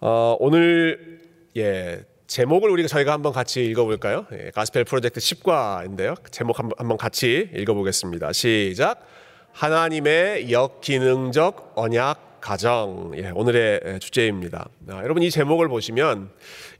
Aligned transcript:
어, 0.00 0.36
오늘 0.38 1.20
예 1.56 2.04
제목을 2.28 2.70
우리가 2.70 2.88
저희가 2.88 3.12
한번 3.12 3.32
같이 3.32 3.64
읽어볼까요? 3.64 4.26
예, 4.32 4.50
가스펠 4.54 4.84
프로젝트 4.84 5.18
10과인데요. 5.18 6.14
제목 6.30 6.58
한번, 6.58 6.74
한번 6.78 6.96
같이 6.98 7.50
읽어보겠습니다. 7.54 8.32
시작. 8.32 9.00
하나님의 9.52 10.52
역기능적 10.52 11.72
언약 11.74 12.40
가정. 12.40 13.12
예, 13.16 13.30
오늘의 13.34 13.98
주제입니다. 13.98 14.68
아, 14.88 15.02
여러분 15.02 15.22
이 15.22 15.30
제목을 15.30 15.68
보시면 15.68 16.30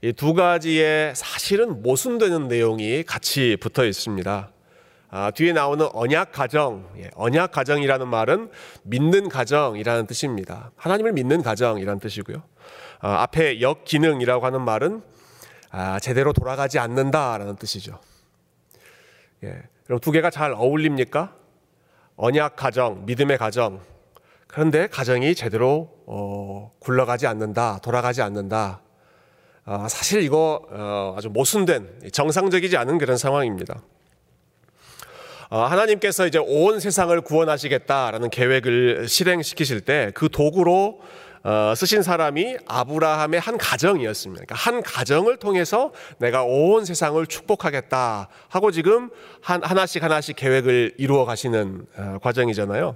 이 0.01 0.13
두 0.13 0.33
가지의 0.33 1.13
사실은 1.15 1.81
모순되는 1.81 2.47
내용이 2.47 3.03
같이 3.03 3.57
붙어 3.59 3.85
있습니다. 3.85 4.51
아, 5.11 5.31
뒤에 5.31 5.51
나오는 5.53 5.87
언약 5.91 6.31
가정, 6.31 6.87
예, 6.99 7.09
언약 7.15 7.51
가정이라는 7.51 8.07
말은 8.07 8.49
믿는 8.83 9.27
가정이라는 9.27 10.05
뜻입니다. 10.05 10.71
하나님을 10.77 11.11
믿는 11.13 11.41
가정이라는 11.41 11.99
뜻이고요. 11.99 12.43
아, 12.99 13.21
앞에 13.23 13.61
역기능이라고 13.61 14.45
하는 14.45 14.61
말은 14.61 15.01
아, 15.71 15.99
제대로 15.99 16.33
돌아가지 16.33 16.79
않는다라는 16.79 17.55
뜻이죠. 17.55 17.99
예, 19.43 19.61
그럼 19.85 19.99
두 19.99 20.11
개가 20.11 20.29
잘 20.29 20.51
어울립니까? 20.51 21.33
언약 22.17 22.57
가정, 22.57 23.05
믿음의 23.05 23.37
가정. 23.37 23.79
그런데 24.47 24.87
가정이 24.87 25.35
제대로 25.35 25.89
어, 26.07 26.71
굴러가지 26.79 27.27
않는다, 27.27 27.79
돌아가지 27.81 28.21
않는다. 28.21 28.81
아, 29.63 29.87
사실 29.87 30.23
이거 30.23 30.65
어, 30.69 31.13
아주 31.17 31.29
모순된 31.29 32.09
정상적이지 32.11 32.75
않은 32.75 32.97
그런 32.97 33.15
상황입니다. 33.15 33.81
어, 35.51 35.59
하나님께서 35.63 36.27
이제 36.27 36.37
온 36.39 36.79
세상을 36.79 37.19
구원하시겠다라는 37.21 38.29
계획을 38.29 39.07
실행시키실 39.07 39.81
때 39.81 40.11
그 40.13 40.29
도구로 40.29 40.99
어, 41.43 41.73
쓰신 41.75 42.03
사람이 42.03 42.57
아브라함의 42.67 43.39
한 43.39 43.57
가정이었습니다. 43.57 44.45
그러니까 44.45 44.55
한 44.55 44.83
가정을 44.83 45.37
통해서 45.37 45.91
내가 46.17 46.43
온 46.43 46.85
세상을 46.85 47.25
축복하겠다 47.25 48.27
하고 48.49 48.71
지금 48.71 49.09
한, 49.41 49.63
하나씩 49.63 50.03
하나씩 50.03 50.35
계획을 50.35 50.95
이루어 50.97 51.25
가시는 51.25 51.85
어, 51.97 52.17
과정이잖아요. 52.21 52.95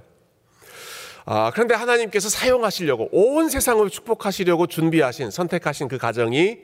아, 1.26 1.50
그런데 1.54 1.74
하나님께서 1.74 2.28
사용하시려고 2.28 3.08
온 3.12 3.48
세상을 3.48 3.88
축복하시려고 3.88 4.66
준비하신 4.66 5.30
선택하신 5.30 5.88
그 5.88 5.96
가정이 5.96 6.58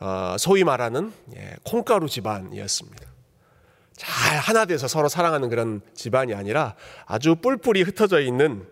어, 0.00 0.34
소위 0.38 0.64
말하는 0.64 1.12
예, 1.36 1.54
콩가루 1.62 2.08
집안이었습니다. 2.08 3.11
잘 4.02 4.36
하나 4.36 4.64
돼서 4.64 4.88
서로 4.88 5.08
사랑하는 5.08 5.48
그런 5.48 5.80
집안이 5.94 6.34
아니라 6.34 6.74
아주 7.06 7.36
뿔뿔이 7.36 7.82
흩어져 7.82 8.20
있는 8.20 8.66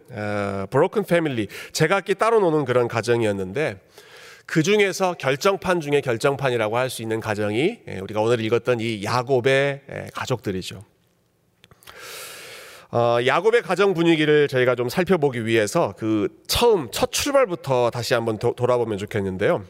브로큰 0.71 1.05
패밀리 1.05 1.47
제각기 1.71 2.17
따로 2.17 2.41
노는 2.41 2.65
그런 2.65 2.89
가정이었는데 2.89 3.81
그 4.45 4.65
중에서 4.65 5.15
결정판 5.15 5.81
중에 5.81 6.01
결정판이라고 6.01 6.77
할 6.77 6.91
수 6.91 7.03
있는 7.03 7.21
가정이 7.21 7.79
예, 7.87 7.99
우리가 8.01 8.21
오늘 8.21 8.41
읽었던 8.41 8.81
이 8.81 9.05
야곱의 9.05 9.83
예, 9.89 10.07
가족들이죠. 10.13 10.85
어, 12.91 13.19
야곱의 13.25 13.63
가정 13.63 13.95
분위기를 13.95 14.49
저희가 14.49 14.75
좀 14.75 14.89
살펴보기 14.89 15.47
위해서 15.47 15.95
그 15.97 16.27
처음 16.49 16.91
첫 16.91 17.13
출발부터 17.13 17.91
다시 17.91 18.15
한번 18.15 18.39
도, 18.39 18.53
돌아보면 18.57 18.99
좋겠는데요. 18.99 19.65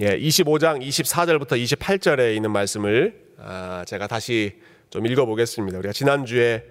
예, 0.00 0.18
25장 0.18 0.86
24절부터 0.86 1.52
28절에 1.52 2.36
있는 2.36 2.50
말씀을 2.50 3.24
아, 3.38 3.84
제가 3.86 4.06
다시 4.06 4.60
좀 4.94 5.04
읽어보겠습니다. 5.06 5.76
우리가 5.78 5.92
지난주에 5.92 6.62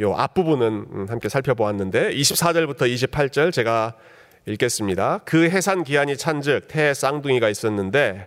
요 0.00 0.12
앞부분은 0.14 0.66
음, 0.66 1.06
함께 1.08 1.28
살펴보았는데 1.28 2.10
24절부터 2.10 2.92
28절 2.92 3.52
제가 3.52 3.94
읽겠습니다. 4.46 5.20
그 5.24 5.48
해산 5.48 5.84
기한이 5.84 6.16
찬즉 6.16 6.66
태에 6.66 6.92
쌍둥이가 6.92 7.48
있었는데 7.48 8.26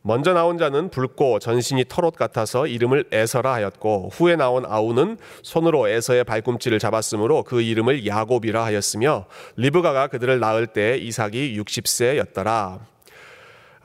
먼저 0.00 0.32
나온 0.32 0.56
자는 0.56 0.88
붉고 0.88 1.38
전신이 1.38 1.84
털옷 1.86 2.16
같아서 2.16 2.66
이름을 2.66 3.04
에서라 3.12 3.52
하였고 3.52 4.08
후에 4.10 4.36
나온 4.36 4.64
아우는 4.64 5.18
손으로 5.42 5.88
에서의 5.88 6.24
발꿈치를 6.24 6.78
잡았으므로 6.78 7.42
그 7.42 7.60
이름을 7.60 8.06
야곱이라 8.06 8.64
하였으며 8.64 9.26
리브가가 9.56 10.06
그들을 10.06 10.40
낳을 10.40 10.66
때 10.66 10.96
이삭이 10.96 11.60
60세였더라. 11.60 12.78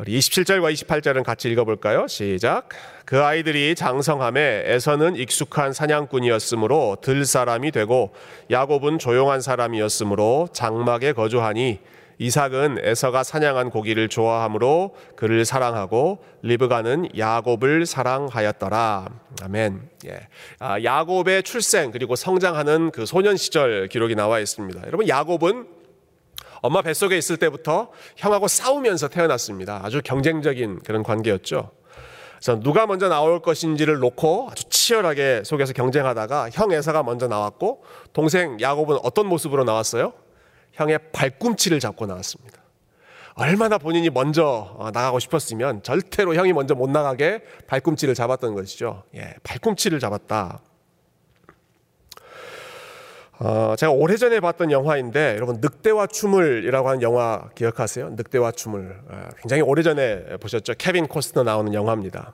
우리 0.06 0.20
27절과 0.20 0.74
28절은 0.74 1.24
같이 1.24 1.50
읽어볼까요? 1.50 2.08
시작. 2.08 2.68
그 3.06 3.24
아이들이 3.24 3.74
장성함에 3.74 4.64
에서는 4.66 5.16
익숙한 5.16 5.72
사냥꾼이었으므로 5.72 6.98
들 7.02 7.24
사람이 7.24 7.72
되고 7.72 8.14
야곱은 8.52 9.00
조용한 9.00 9.40
사람이었으므로 9.40 10.50
장막에 10.52 11.14
거주하니 11.14 11.80
이삭은 12.18 12.80
에서가 12.82 13.24
사냥한 13.24 13.70
고기를 13.70 14.10
좋아하므로 14.10 14.94
그를 15.16 15.46
사랑하고 15.46 16.22
리브가는 16.42 17.18
야곱을 17.18 17.86
사랑하였더라. 17.86 19.08
아멘. 19.42 19.90
예. 20.08 20.28
아, 20.60 20.84
야곱의 20.84 21.44
출생 21.44 21.92
그리고 21.92 22.18
성장하는 22.18 22.92
그 22.92 23.06
소년 23.06 23.38
시절 23.38 23.88
기록이 23.88 24.16
나와 24.16 24.42
있습니다. 24.42 24.82
여러분 24.86 25.08
야곱은 25.08 25.83
엄마 26.64 26.82
뱃속에 26.82 27.18
있을 27.18 27.36
때부터 27.36 27.90
형하고 28.16 28.48
싸우면서 28.48 29.10
태어났습니다. 29.10 29.82
아주 29.84 30.02
경쟁적인 30.02 30.80
그런 30.80 31.04
관계였죠. 31.04 31.72
그래서 32.38 32.60
누가 32.62 32.88
먼저 32.88 33.10
나올 33.10 33.42
것인지를 33.42 34.00
놓고 34.00 34.48
아주 34.50 34.64
치열하게 34.70 35.44
속에서 35.44 35.74
경쟁하다가 35.74 36.50
형 36.54 36.72
에서가 36.72 37.04
먼저 37.04 37.28
나왔고 37.28 37.84
동생 38.14 38.60
야곱은 38.62 39.00
어떤 39.04 39.28
모습으로 39.28 39.66
나왔어요? 39.66 40.14
형의 40.72 41.00
발꿈치를 41.12 41.82
잡고 41.82 42.06
나왔습니다. 42.06 42.64
얼마나 43.36 43.78
본인이 43.78 44.10
먼저 44.10 44.74
어, 44.78 44.90
나가고 44.92 45.20
싶었으면 45.20 45.84
절대로 45.84 46.34
형이 46.34 46.54
먼저 46.54 46.76
못 46.76 46.90
나가게 46.90 47.44
발꿈치를 47.68 48.14
잡았던 48.14 48.56
것이죠. 48.56 49.04
예, 49.16 49.36
발꿈치를 49.44 50.00
잡았다. 50.00 50.62
어, 53.40 53.76
제가 53.78 53.92
오래전에 53.92 54.40
봤던 54.40 54.72
영화인데 54.72 55.36
여러분 55.36 55.58
늑대와 55.60 56.08
춤을이라고 56.08 56.88
하는 56.88 57.02
영화 57.02 57.50
기억하세요? 57.56 58.12
늑대와 58.12 58.52
춤을 58.52 59.00
어, 59.10 59.30
굉장히 59.42 59.62
오래전에 59.64 60.38
보셨죠? 60.40 60.74
케빈 60.78 61.08
코스터 61.08 61.44
나오는 61.44 61.74
영화입니다. 61.74 62.34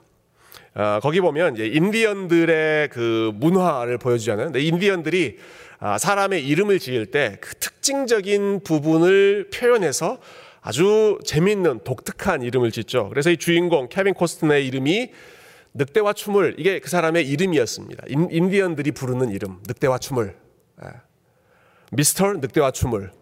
어, 0.74 1.00
거기 1.02 1.20
보면 1.20 1.56
인디언들의 1.56 2.88
그 2.90 3.32
문화를 3.34 3.98
보여주잖아요. 3.98 4.50
인디언들이 4.54 5.38
아, 5.82 5.96
사람의 5.96 6.46
이름을 6.46 6.78
지을 6.78 7.06
때 7.06 7.38
그 7.40 7.54
특징적인 7.56 8.60
부분을 8.62 9.48
표현해서 9.52 10.18
아주 10.60 11.18
재미있는 11.24 11.80
독특한 11.84 12.42
이름을 12.42 12.70
짓죠. 12.70 13.08
그래서 13.08 13.30
이 13.30 13.38
주인공 13.38 13.88
케빈 13.88 14.12
코스트너의 14.12 14.66
이름이 14.66 15.10
늑대와 15.72 16.12
춤을 16.12 16.56
이게 16.58 16.78
그 16.78 16.90
사람의 16.90 17.26
이름이었습니다. 17.26 18.04
인, 18.08 18.50
디언들이 18.50 18.92
부르는 18.92 19.30
이름 19.30 19.58
늑대와 19.66 19.98
춤을 19.98 20.34
예. 20.36 20.49
미스터 21.92 22.32
늑대와 22.34 22.70
춤을 22.70 23.12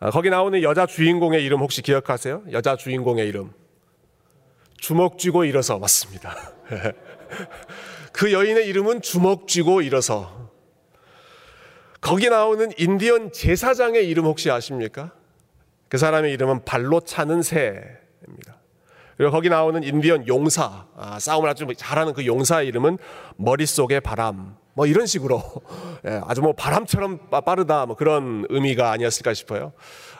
아, 0.00 0.10
거기 0.10 0.30
나오는 0.30 0.62
여자 0.62 0.86
주인공의 0.86 1.44
이름 1.44 1.60
혹시 1.60 1.82
기억하세요? 1.82 2.44
여자 2.52 2.76
주인공의 2.76 3.28
이름 3.28 3.52
주먹 4.78 5.18
쥐고 5.18 5.44
일어서 5.44 5.78
맞습니다. 5.78 6.34
그 8.12 8.32
여인의 8.32 8.66
이름은 8.66 9.02
주먹 9.02 9.46
쥐고 9.46 9.82
일어서 9.82 10.50
거기 12.00 12.30
나오는 12.30 12.70
인디언 12.78 13.32
제사장의 13.32 14.08
이름 14.08 14.24
혹시 14.24 14.50
아십니까? 14.50 15.12
그 15.90 15.98
사람의 15.98 16.32
이름은 16.32 16.64
발로 16.64 17.00
차는 17.00 17.42
새입니다. 17.42 18.58
그리고 19.18 19.32
거기 19.32 19.50
나오는 19.50 19.82
인디언 19.82 20.28
용사, 20.28 20.86
아, 20.96 21.18
싸움을 21.18 21.50
아주 21.50 21.66
잘하는 21.76 22.14
그 22.14 22.24
용사의 22.24 22.68
이름은 22.68 22.96
머릿속의 23.36 24.00
바람. 24.00 24.56
뭐 24.80 24.86
이런 24.86 25.04
식으로 25.04 25.42
예, 26.08 26.22
아주 26.24 26.40
뭐 26.40 26.54
바람처럼 26.54 27.28
빠르다 27.28 27.84
뭐 27.84 27.96
그런 27.96 28.46
의미가 28.48 28.90
아니었을까 28.92 29.34
싶어요. 29.34 29.74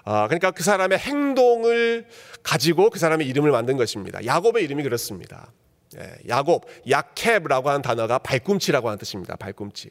아, 0.05 0.27
그러니까 0.27 0.51
그 0.51 0.63
사람의 0.63 0.99
행동을 0.99 2.07
가지고 2.43 2.91
그 2.91 2.99
사람의 2.99 3.27
이름을 3.27 3.53
만든 3.53 3.79
것입니다. 3.79 4.23
야곱의 4.23 4.63
이름이 4.65 4.83
그렇습니다. 4.83 5.51
예, 5.99 6.13
야곱, 6.29 6.67
야캡라고 6.91 7.71
하는 7.71 7.81
단어가 7.81 8.19
발꿈치라고 8.19 8.89
하는 8.89 8.99
뜻입니다. 8.99 9.35
발꿈치. 9.37 9.89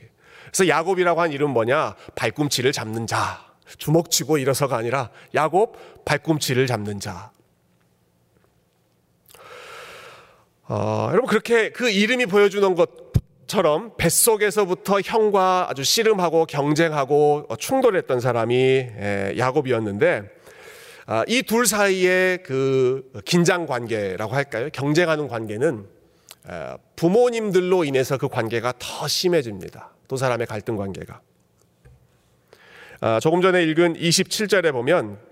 그래서 0.51 0.67
야곱이라고 0.67 1.19
하는 1.19 1.33
이름은 1.33 1.51
뭐냐? 1.51 1.95
발꿈치를 2.13 2.71
잡는 2.71 3.07
자. 3.07 3.43
주먹 3.79 4.11
쥐고 4.11 4.37
일어서가 4.37 4.77
아니라 4.77 5.09
야곱 5.33 6.05
발꿈치를 6.05 6.67
잡는 6.67 6.99
자. 6.99 7.31
어, 10.67 11.07
여러분 11.09 11.27
그렇게 11.27 11.71
그 11.71 11.89
이름이 11.89 12.27
보여주는 12.27 12.75
것 12.75 13.08
처럼 13.49 13.93
뱃속에서부터 13.97 15.01
형과 15.03 15.65
아주 15.67 15.83
씨름하고 15.83 16.45
경쟁하고 16.45 17.47
충돌했던 17.57 18.19
사람이 18.19 18.85
야곱이었는데 19.39 20.29
아, 21.07 21.23
이둘 21.27 21.65
사이의 21.65 22.43
그 22.43 23.11
긴장 23.25 23.65
관계라고 23.65 24.35
할까요? 24.35 24.69
경쟁하는 24.71 25.27
관계는 25.27 25.87
부모님들로 26.95 27.85
인해서 27.85 28.19
그 28.19 28.27
관계가 28.29 28.75
더 28.77 29.07
심해집니다. 29.07 29.95
두 30.07 30.15
사람의 30.15 30.45
갈등 30.45 30.77
관계가. 30.77 31.19
아, 33.01 33.19
조금 33.19 33.41
전에 33.41 33.63
읽은 33.63 33.95
27절에 33.95 34.71
보면 34.71 35.17
어, 35.17 35.27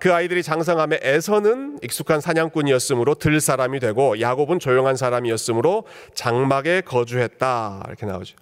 그 0.00 0.12
아이들이 0.14 0.42
장성함에 0.42 1.00
에서는 1.02 1.78
익숙한 1.82 2.20
사냥꾼이었으므로 2.20 3.14
들 3.16 3.40
사람이 3.40 3.80
되고 3.80 4.20
야곱은 4.20 4.60
조용한 4.60 4.96
사람이었으므로 4.96 5.84
장막에 6.14 6.80
거주했다 6.82 7.82
이렇게 7.88 8.06
나오죠. 8.06 8.36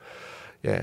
예. 0.66 0.82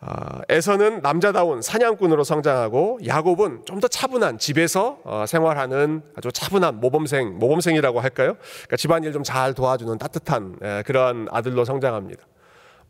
아, 0.00 0.42
에서는 0.50 1.00
남자다운 1.02 1.62
사냥꾼으로 1.62 2.22
성장하고 2.22 2.98
야곱은 3.06 3.62
좀 3.64 3.80
더 3.80 3.88
차분한 3.88 4.38
집에서 4.38 4.98
어, 5.04 5.24
생활하는 5.26 6.02
아주 6.16 6.30
차분한 6.32 6.80
모범생 6.80 7.38
모범생이라고 7.38 8.00
할까요? 8.00 8.36
그러니까 8.38 8.76
집안일 8.76 9.12
좀 9.12 9.22
잘 9.22 9.52
도와주는 9.54 9.96
따뜻한 9.98 10.56
예, 10.62 10.82
그런 10.86 11.28
아들로 11.30 11.64
성장합니다. 11.64 12.22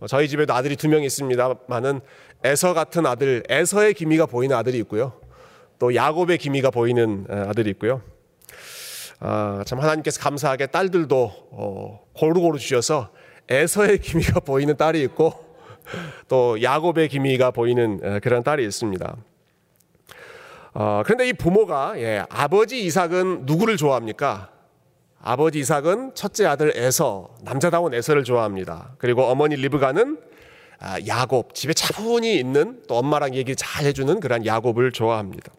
어, 0.00 0.06
저희 0.06 0.28
집에도 0.28 0.52
아들이 0.54 0.76
두 0.76 0.88
명 0.88 1.02
있습니다만은 1.02 2.00
에서 2.44 2.75
같은 2.75 3.06
아들, 3.06 3.43
에서의 3.48 3.94
기미가 3.94 4.26
보이는 4.26 4.54
아들이 4.54 4.78
있고요. 4.78 5.12
또 5.78 5.94
야곱의 5.94 6.38
기미가 6.38 6.70
보이는 6.70 7.26
아들이 7.28 7.70
있고요. 7.70 8.02
아, 9.20 9.62
참 9.67 9.81
하나님께서 9.81 10.20
감사하게 10.20 10.67
딸들도 10.67 11.32
어, 11.52 12.00
고루고루 12.14 12.58
주셔서 12.58 13.11
에서의 13.49 13.99
기미가 13.99 14.40
보이는 14.40 14.76
딸이 14.76 15.02
있고 15.05 15.32
또 16.28 16.61
야곱의 16.62 17.08
기미가 17.08 17.50
보이는 17.52 18.20
그런 18.20 18.43
딸이 18.43 18.64
있습니다. 18.64 19.17
어, 20.75 21.02
그런데 21.05 21.28
이 21.28 21.32
부모가 21.32 21.94
예, 21.96 22.25
아버지 22.29 22.84
이삭은 22.84 23.46
누구를 23.46 23.79
좋아합니까? 23.79 24.50
아버지 25.22 25.61
이삭은 25.61 26.14
첫째 26.14 26.44
아들 26.44 26.76
에서 26.76 27.31
남자다운 27.43 27.94
에서를 27.94 28.25
좋아합니다. 28.25 28.94
그리고 28.99 29.25
어머니 29.25 29.56
리브가는 29.56 30.19
아, 30.79 30.99
야곱 31.06 31.55
집에 31.55 31.72
차분히 31.72 32.38
있는 32.38 32.82
또 32.87 32.96
엄마랑 32.96 33.34
얘기 33.34 33.56
잘 33.56 33.87
해주는 33.87 34.20
그런 34.20 34.44
야곱을 34.44 34.93
좋아합니다. 34.93 35.50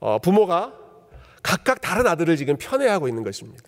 어, 0.00 0.18
부모가 0.18 0.72
각각 1.42 1.80
다른 1.80 2.06
아들을 2.06 2.36
지금 2.36 2.56
편애하고 2.56 3.08
있는 3.08 3.22
것입니다. 3.22 3.64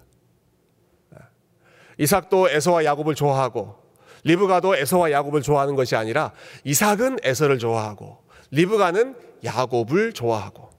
이삭도 1.98 2.48
에서와 2.50 2.84
야곱을 2.84 3.14
좋아하고 3.14 3.76
리브가도 4.24 4.76
에서와 4.76 5.10
야곱을 5.12 5.42
좋아하는 5.42 5.76
것이 5.76 5.96
아니라 5.96 6.32
이삭은 6.64 7.18
에서를 7.22 7.58
좋아하고 7.58 8.22
리브가는 8.50 9.16
야곱을 9.44 10.12
좋아하고 10.12 10.70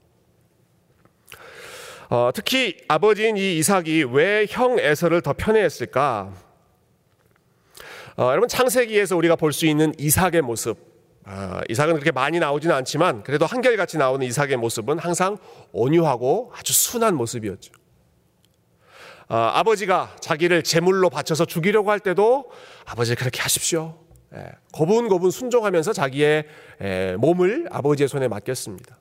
어, 2.10 2.30
특히 2.34 2.76
아버지인 2.88 3.36
이 3.36 3.56
이삭이 3.58 4.04
왜 4.10 4.46
형 4.50 4.78
에서를 4.78 5.22
더 5.22 5.32
편애했을까? 5.32 6.32
어, 8.16 8.22
여러분 8.30 8.48
창세기에서 8.48 9.16
우리가 9.16 9.36
볼 9.36 9.52
수 9.52 9.64
있는 9.66 9.94
이삭의 9.98 10.42
모습 10.42 10.76
아, 10.76 10.91
이삭은 11.68 11.94
그렇게 11.94 12.10
많이 12.10 12.38
나오지는 12.40 12.74
않지만 12.76 13.22
그래도 13.22 13.46
한결같이 13.46 13.96
나오는 13.96 14.26
이삭의 14.26 14.56
모습은 14.56 14.98
항상 14.98 15.38
온유하고 15.72 16.52
아주 16.54 16.72
순한 16.72 17.14
모습이었죠. 17.14 17.72
아, 19.28 19.52
아버지가 19.54 20.16
자기를 20.20 20.62
제물로 20.62 21.08
바쳐서 21.08 21.44
죽이려고 21.46 21.90
할 21.90 22.00
때도 22.00 22.50
아버지 22.84 23.14
그렇게 23.14 23.40
하십시오. 23.40 23.98
예, 24.34 24.50
고분고분 24.72 25.30
순종하면서 25.30 25.92
자기의 25.92 26.44
예, 26.82 27.16
몸을 27.18 27.68
아버지의 27.70 28.08
손에 28.08 28.28
맡겼습니다. 28.28 28.98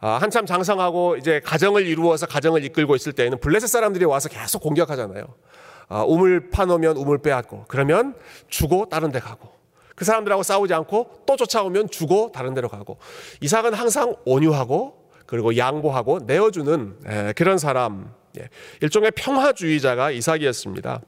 아, 0.00 0.12
한참 0.12 0.46
장성하고 0.46 1.18
이제 1.18 1.40
가정을 1.44 1.86
이루어서 1.86 2.26
가정을 2.26 2.64
이끌고 2.64 2.96
있을 2.96 3.12
때에는 3.12 3.38
블레셋 3.38 3.68
사람들이 3.68 4.06
와서 4.06 4.28
계속 4.28 4.62
공격하잖아요. 4.62 5.24
아, 5.88 6.02
우물 6.02 6.50
파놓으면 6.50 6.96
우물 6.96 7.18
빼앗고 7.18 7.66
그러면 7.68 8.14
주고 8.48 8.88
다른 8.88 9.12
데 9.12 9.20
가고 9.20 9.59
그 10.00 10.06
사람들하고 10.06 10.42
싸우지 10.42 10.72
않고 10.72 11.24
또 11.26 11.36
쫓아오면 11.36 11.90
주고 11.90 12.32
다른 12.32 12.54
데로 12.54 12.70
가고. 12.70 12.96
이삭은 13.42 13.74
항상 13.74 14.16
온유하고 14.24 15.10
그리고 15.26 15.58
양보하고 15.58 16.20
내어주는 16.20 17.34
그런 17.36 17.58
사람. 17.58 18.14
예, 18.38 18.48
일종의 18.80 19.10
평화주의자가 19.10 20.10
이삭이었습니다. 20.10 21.02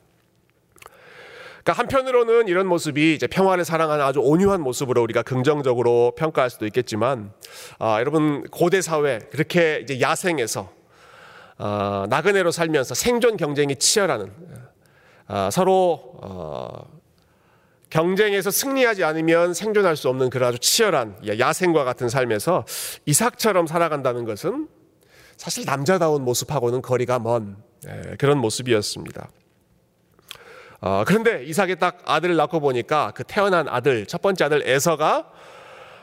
그러니까 1.64 1.72
한편으로는 1.72 2.48
이런 2.48 2.66
모습이 2.66 3.14
이제 3.14 3.26
평화를 3.26 3.64
사랑하는 3.64 4.04
아주 4.04 4.20
온유한 4.20 4.60
모습으로 4.60 5.02
우리가 5.04 5.22
긍정적으로 5.22 6.12
평가할 6.14 6.50
수도 6.50 6.66
있겠지만, 6.66 7.32
아, 7.78 7.98
여러분 7.98 8.42
고대 8.50 8.82
사회 8.82 9.20
그렇게 9.30 9.80
이제 9.82 10.02
야생에서 10.02 10.70
아, 11.56 12.06
나그네로 12.10 12.50
살면서 12.50 12.94
생존 12.94 13.38
경쟁이 13.38 13.76
치열하는 13.76 14.30
아, 15.28 15.48
서로 15.50 16.18
어, 16.20 17.01
경쟁에서 17.92 18.50
승리하지 18.50 19.04
않으면 19.04 19.52
생존할 19.52 19.96
수 19.96 20.08
없는 20.08 20.30
그런 20.30 20.48
아주 20.48 20.58
치열한 20.58 21.18
야생과 21.38 21.84
같은 21.84 22.08
삶에서 22.08 22.64
이삭처럼 23.04 23.66
살아간다는 23.66 24.24
것은 24.24 24.66
사실 25.36 25.66
남자다운 25.66 26.24
모습하고는 26.24 26.80
거리가 26.80 27.18
먼 27.18 27.56
예, 27.86 28.16
그런 28.16 28.38
모습이었습니다. 28.38 29.28
어, 30.80 31.04
그런데 31.06 31.44
이삭이 31.44 31.76
딱 31.76 31.98
아들을 32.06 32.34
낳고 32.34 32.60
보니까 32.60 33.12
그 33.14 33.24
태어난 33.24 33.68
아들, 33.68 34.06
첫 34.06 34.22
번째 34.22 34.44
아들 34.44 34.66
에서가 34.66 35.30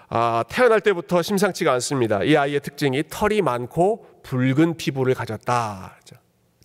아, 0.09 0.43
태어날 0.47 0.81
때부터 0.81 1.23
심상치가 1.23 1.73
않습니다. 1.73 2.23
이 2.23 2.37
아이의 2.37 2.59
특징이 2.59 3.03
털이 3.09 3.41
많고 3.41 4.21
붉은 4.21 4.77
피부를 4.77 5.15
가졌다. 5.15 5.97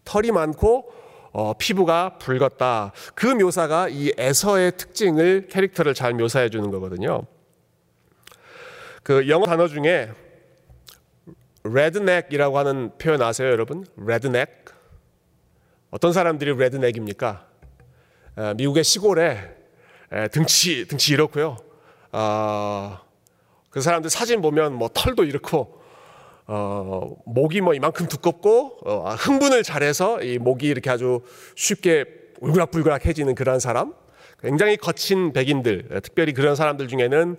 털이 0.05 0.33
많고 0.33 0.93
어, 1.35 1.53
피부가 1.53 2.17
붉었다. 2.19 2.93
그 3.17 3.27
묘사가 3.27 3.89
이 3.89 4.13
에서의 4.17 4.77
특징을 4.77 5.49
캐릭터를 5.51 5.93
잘 5.93 6.15
묘사해 6.15 6.49
주는 6.49 6.71
거거든요. 6.71 7.23
그 9.03 9.29
영어 9.29 9.45
단어 9.45 9.67
중에 9.67 10.13
redneck이라고 11.65 12.57
하는 12.57 12.93
표현 12.99 13.21
아세요, 13.21 13.51
여러분? 13.51 13.85
redneck. 14.01 14.73
어떤 15.91 16.13
사람들이 16.13 16.53
redneck입니까? 16.53 17.49
미국의 18.57 18.85
시골에 18.85 19.57
등치 20.31 20.87
등치 20.87 21.15
이렇고요. 21.15 21.57
어, 22.13 23.01
그 23.71 23.81
사람들 23.81 24.09
사진 24.09 24.41
보면 24.41 24.75
뭐 24.75 24.89
털도 24.95 25.25
이렇고 25.25 25.83
어, 26.47 27.17
목이 27.25 27.61
뭐 27.61 27.75
이만큼 27.75 28.07
두껍고 28.07 28.79
어, 28.85 29.15
흥분을 29.15 29.63
잘해서 29.63 30.23
이 30.23 30.39
목이 30.39 30.67
이렇게 30.67 30.91
아주 30.91 31.21
쉽게 31.57 32.05
울그락불그락해지는 32.41 33.35
그런 33.35 33.61
사람, 33.61 33.95
굉장히 34.43 34.77
거친 34.77 35.33
백인들, 35.33 35.89
특별히 36.03 36.33
그런 36.33 36.55
사람들 36.55 36.89
중에는 36.89 37.37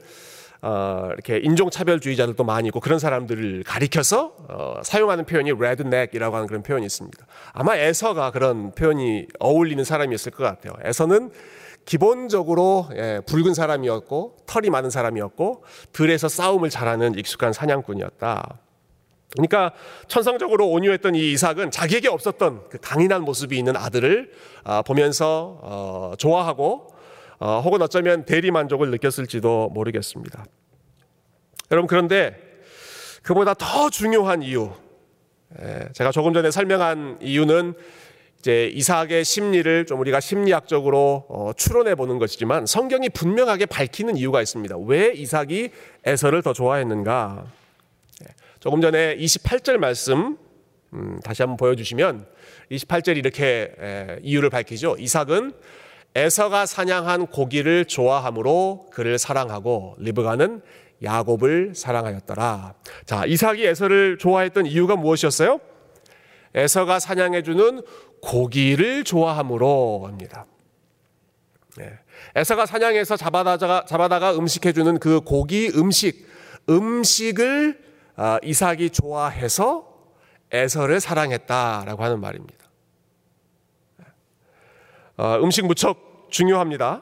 어, 0.62 1.10
이렇게 1.14 1.38
인종차별주의자들도 1.38 2.44
많이 2.44 2.70
있고 2.70 2.80
그런 2.80 2.98
사람들을 2.98 3.64
가리켜서 3.64 4.36
어, 4.50 4.82
사용하는 4.84 5.26
표현이 5.26 5.52
redneck이라고 5.52 6.36
하는 6.36 6.48
그런 6.48 6.64
표현이 6.64 6.86
있습니다. 6.88 7.26
아마 7.54 7.76
에서가 7.76 8.32
그런 8.32 8.72
표현이 8.72 9.28
어울리는 9.40 9.84
사람이었을 9.84 10.32
것 10.32 10.44
같아요. 10.44 10.74
에서는 10.84 11.30
기본적으로 11.86 12.88
예, 12.96 13.22
붉은 13.28 13.54
사람이었고 13.54 14.38
털이 14.48 14.72
많은 14.72 14.90
사람이었고 14.90 15.64
들에서 15.94 16.28
싸움을 16.28 16.72
잘하는 16.72 17.16
익숙한 17.16 17.54
사냥꾼이었다. 17.54 18.65
그러니까 19.36 19.72
천성적으로 20.08 20.70
온유했던 20.70 21.16
이 21.16 21.34
이삭은 21.34 21.72
자기에게 21.72 22.08
없었던 22.08 22.70
그 22.70 22.78
강인한 22.82 23.24
모습이 23.24 23.58
있는 23.58 23.76
아들을 23.76 24.32
아, 24.64 24.82
보면서 24.82 25.60
어, 25.62 26.14
좋아하고 26.18 26.88
어, 27.40 27.62
혹은 27.64 27.82
어쩌면 27.82 28.26
대리 28.26 28.52
만족을 28.52 28.90
느꼈을지도 28.92 29.70
모르겠습니다. 29.74 30.46
여러분 31.72 31.88
그런데 31.88 32.38
그보다 33.24 33.54
더 33.56 33.90
중요한 33.90 34.44
이유, 34.44 34.72
예, 35.60 35.90
제가 35.94 36.12
조금 36.12 36.34
전에 36.34 36.52
설명한 36.52 37.18
이유는 37.22 37.74
이제 38.40 38.68
이삭의 38.68 39.26
심리를 39.26 39.86
좀 39.88 40.00
우리가 40.00 40.20
심리학적으로 40.20 41.26
어, 41.30 41.52
추론해 41.58 41.96
보는 41.96 42.20
것이지만 42.20 42.68
성경이 42.68 43.10
분명하게 43.10 43.66
밝히는 43.66 44.18
이유가 44.18 44.42
있습니다. 44.42 44.78
왜 44.86 45.12
이삭이 45.14 45.72
에서를 46.06 46.44
더 46.44 46.54
좋아했는가? 46.54 47.46
조금 48.66 48.82
전에 48.82 49.16
28절 49.18 49.78
말씀 49.78 50.40
음, 50.92 51.20
다시 51.24 51.44
한번 51.44 51.56
보여주시면 51.56 52.26
28절이 52.72 53.18
이렇게 53.18 53.72
에, 53.80 54.18
이유를 54.24 54.50
밝히죠. 54.50 54.96
이삭은 54.98 55.54
에서가 56.16 56.66
사냥한 56.66 57.28
고기를 57.28 57.86
좋아함으로 57.86 58.88
그를 58.92 59.20
사랑하고 59.20 59.98
리브가는 60.00 60.64
야곱을 61.04 61.76
사랑하였더라. 61.76 62.74
자, 63.06 63.26
이삭이 63.28 63.64
에서를 63.68 64.18
좋아했던 64.18 64.66
이유가 64.66 64.96
무엇이었어요? 64.96 65.60
에서가 66.56 66.98
사냥해주는 66.98 67.84
고기를 68.24 69.04
좋아함으로 69.04 70.08
합니다. 70.08 70.48
네. 71.78 71.92
에서가 72.34 72.66
사냥해서 72.66 73.16
잡아다가, 73.16 73.86
잡아다가 73.88 74.36
음식해주는 74.36 74.98
그 74.98 75.22
고기 75.22 75.70
음식, 75.76 76.26
음식을 76.68 77.85
아, 77.85 77.85
이삭이 78.44 78.92
좋아해서 78.92 79.94
에서를 80.52 81.00
사랑했다라고 81.00 82.04
하는 82.04 82.20
말입니다. 82.22 82.66
어, 85.18 85.40
음식 85.42 85.66
무척 85.66 86.28
중요합니다. 86.30 87.02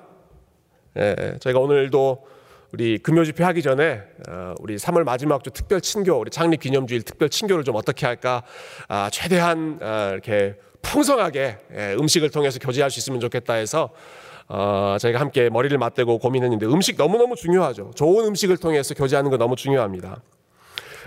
예, 0.97 1.37
저희가 1.39 1.59
오늘도 1.59 2.27
우리 2.71 2.97
금요 2.99 3.23
집회 3.25 3.43
하기 3.43 3.61
전에 3.61 4.01
어, 4.29 4.53
우리 4.59 4.75
3월 4.75 5.03
마지막 5.03 5.43
주 5.43 5.49
특별 5.49 5.81
친교, 5.81 6.13
우리 6.19 6.29
창립 6.29 6.59
기념주일 6.59 7.03
특별 7.03 7.29
친교를 7.29 7.63
좀 7.63 7.75
어떻게 7.75 8.05
할까? 8.05 8.43
아, 8.87 9.09
최대한 9.11 9.79
아, 9.81 10.09
이렇게 10.11 10.55
풍성하게 10.83 11.57
예, 11.75 11.95
음식을 11.99 12.29
통해서 12.29 12.59
교제할 12.59 12.91
수 12.91 12.99
있으면 12.99 13.19
좋겠다 13.19 13.53
해서 13.53 13.89
어, 14.47 14.97
저희가 14.99 15.19
함께 15.19 15.49
머리를 15.49 15.75
맞대고 15.77 16.19
고민했는데 16.19 16.67
음식 16.67 16.97
너무너무 16.97 17.35
중요하죠. 17.35 17.91
좋은 17.95 18.25
음식을 18.25 18.57
통해서 18.57 18.93
교제하는 18.93 19.31
거 19.31 19.37
너무 19.37 19.55
중요합니다. 19.55 20.21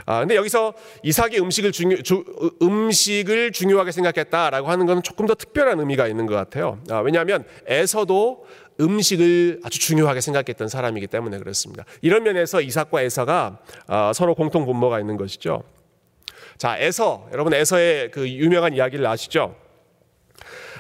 아, 0.07 0.21
근데 0.21 0.37
여기서 0.37 0.73
이삭이 1.03 1.41
음식을 1.41 1.73
중요, 1.73 2.01
주, 2.03 2.25
음식을 2.63 3.51
중요하게 3.51 3.91
생각했다라고 3.91 4.69
하는 4.69 4.87
건 4.87 5.03
조금 5.03 5.27
더 5.27 5.35
특별한 5.35 5.81
의미가 5.81 6.07
있는 6.07 6.27
것 6.27 6.35
같아요. 6.37 6.79
아, 6.89 6.99
왜냐하면 7.01 7.45
에서도 7.67 8.47
음식을 8.81 9.61
아주 9.65 9.81
중요하게 9.81 10.21
생각했던 10.21 10.69
사람이기 10.69 11.09
때문에 11.09 11.39
그렇습니다. 11.39 11.85
이런 12.03 12.23
면에서 12.23 12.61
이삭과 12.61 13.03
에서가 13.03 13.59
아, 13.89 14.13
서로 14.15 14.37
공통 14.37 14.65
분모가 14.65 15.01
있는 15.01 15.17
것이죠. 15.17 15.65
자, 16.57 16.79
에서 16.79 17.29
여러분 17.33 17.53
에서의 17.53 18.13
그 18.13 18.29
유명한 18.29 18.75
이야기를 18.75 19.05
아시죠? 19.07 19.57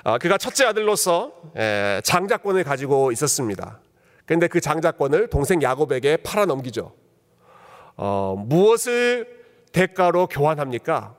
아, 0.05 0.19
그가 0.19 0.39
첫째 0.39 0.67
아들로서 0.67 1.33
에, 1.57 2.01
장자권을 2.05 2.63
가지고 2.63 3.11
있었습니다. 3.11 3.81
그런데 4.25 4.47
그 4.47 4.61
장자권을 4.61 5.31
동생 5.31 5.61
야곱에게 5.61 6.19
팔아 6.19 6.45
넘기죠. 6.45 6.93
어, 7.97 8.37
무엇을 8.39 9.29
대가로 9.73 10.27
교환합니까? 10.29 11.17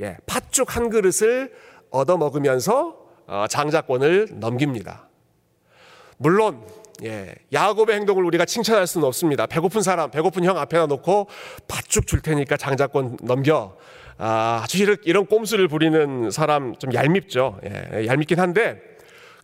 예, 0.00 0.16
팥죽 0.26 0.76
한 0.76 0.90
그릇을 0.90 1.52
얻어 1.90 2.16
먹으면서 2.16 2.96
어, 3.26 3.46
장자권을 3.48 4.28
넘깁니다. 4.34 5.08
물론 6.16 6.62
예, 7.02 7.34
야곱의 7.52 7.96
행동을 7.96 8.24
우리가 8.24 8.44
칭찬할 8.44 8.86
수는 8.86 9.06
없습니다. 9.06 9.46
배고픈 9.46 9.82
사람, 9.82 10.10
배고픈 10.10 10.44
형 10.44 10.58
앞에다 10.58 10.86
놓고 10.86 11.28
팥죽 11.66 12.06
줄 12.06 12.22
테니까 12.22 12.56
장자권 12.56 13.18
넘겨. 13.22 13.76
아, 14.16 14.60
아주 14.62 14.96
이런, 15.04 15.26
꼼수를 15.26 15.66
부리는 15.66 16.30
사람 16.30 16.76
좀 16.76 16.94
얄밉죠. 16.94 17.58
예, 17.64 18.06
얄밉긴 18.06 18.38
한데 18.38 18.93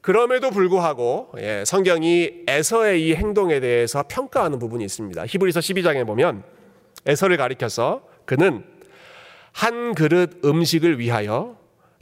그럼에도 0.00 0.50
불구하고 0.50 1.32
예, 1.38 1.64
성경이 1.66 2.44
에서의 2.46 3.06
이 3.06 3.14
행동에 3.14 3.60
대해서 3.60 4.02
평가하는 4.08 4.58
부분이 4.58 4.84
있습니다. 4.84 5.26
히브리서 5.26 5.60
12장에 5.60 6.06
보면 6.06 6.42
에서를 7.06 7.36
가리켜서 7.36 8.02
그는 8.24 8.64
한 9.52 9.94
그릇 9.94 10.40
음식을 10.44 10.98
위하여 10.98 11.56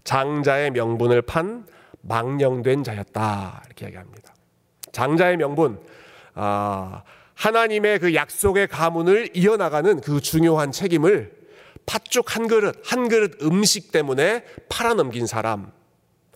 장자의 0.04 0.70
명분을 0.70 1.22
판 1.22 1.66
망령된 2.02 2.84
자였다 2.84 3.62
이렇게 3.66 3.86
이야기합니다. 3.86 4.34
장자의 4.92 5.36
명분, 5.36 5.80
아, 6.34 7.02
하나님의 7.34 7.98
그 7.98 8.14
약속의 8.14 8.68
가문을 8.68 9.30
이어나가는 9.34 10.00
그 10.00 10.20
중요한 10.20 10.72
책임을 10.72 11.32
팥죽 11.86 12.36
한 12.36 12.48
그릇, 12.48 12.80
한 12.84 13.08
그릇 13.08 13.42
음식 13.42 13.92
때문에 13.92 14.44
팔아넘긴 14.68 15.26
사람, 15.26 15.72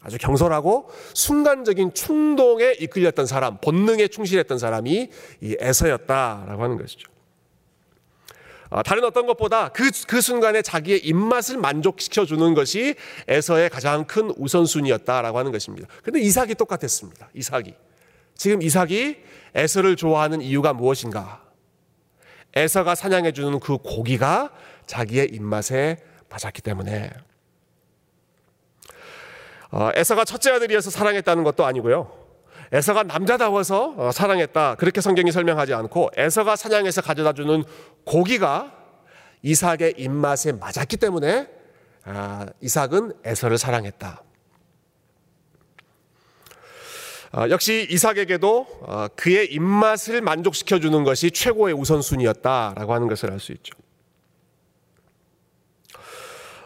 아주 0.02 0.18
경솔하고 0.18 0.90
순간적인 1.14 1.94
충동에 1.94 2.72
이끌렸던 2.72 3.26
사람, 3.26 3.58
본능에 3.58 4.08
충실했던 4.08 4.58
사람이 4.58 5.10
이 5.40 5.56
에서였다라고 5.60 6.62
하는 6.62 6.76
것이죠. 6.76 7.12
아, 8.74 8.82
다른 8.82 9.04
어떤 9.04 9.26
것보다 9.26 9.68
그, 9.68 9.90
그 10.06 10.22
순간에 10.22 10.62
자기의 10.62 11.00
입맛을 11.04 11.58
만족시켜 11.58 12.24
주는 12.24 12.54
것이 12.54 12.94
에서의 13.28 13.68
가장 13.68 14.06
큰 14.06 14.32
우선순위였다라고 14.36 15.38
하는 15.38 15.52
것입니다. 15.52 15.86
근데 16.02 16.20
이삭이 16.20 16.54
똑같았습니다. 16.54 17.28
이삭이. 17.34 17.74
지금 18.34 18.62
이삭이 18.62 19.18
에서를 19.54 19.94
좋아하는 19.96 20.40
이유가 20.40 20.72
무엇인가? 20.72 21.42
에서가 22.54 22.94
사냥해 22.94 23.32
주는 23.32 23.60
그 23.60 23.76
고기가 23.76 24.50
자기의 24.86 25.28
입맛에 25.32 25.98
맞았기 26.30 26.62
때문에 26.62 27.10
어, 27.10 27.31
에서가 29.94 30.24
첫째 30.24 30.50
아들이어서 30.50 30.90
사랑했다는 30.90 31.44
것도 31.44 31.64
아니고요. 31.64 32.12
에서가 32.72 33.02
남자다워서 33.02 33.94
어, 33.96 34.12
사랑했다. 34.12 34.76
그렇게 34.76 35.00
성경이 35.00 35.30
설명하지 35.32 35.74
않고 35.74 36.10
에서가 36.16 36.56
사냥해서 36.56 37.02
가져다 37.02 37.32
주는 37.32 37.64
고기가 38.04 38.72
이삭의 39.42 39.94
입맛에 39.98 40.52
맞았기 40.52 40.96
때문에 40.96 41.48
아, 42.04 42.46
이삭은 42.60 43.14
에서를 43.24 43.58
사랑했다. 43.58 44.22
어, 47.34 47.46
역시 47.48 47.86
이삭에게도 47.90 49.10
그의 49.16 49.52
입맛을 49.52 50.20
만족시켜 50.20 50.80
주는 50.80 51.02
것이 51.02 51.30
최고의 51.30 51.74
우선순위였다라고 51.74 52.92
하는 52.92 53.08
것을 53.08 53.32
알 53.32 53.40
수 53.40 53.52
있죠. 53.52 53.81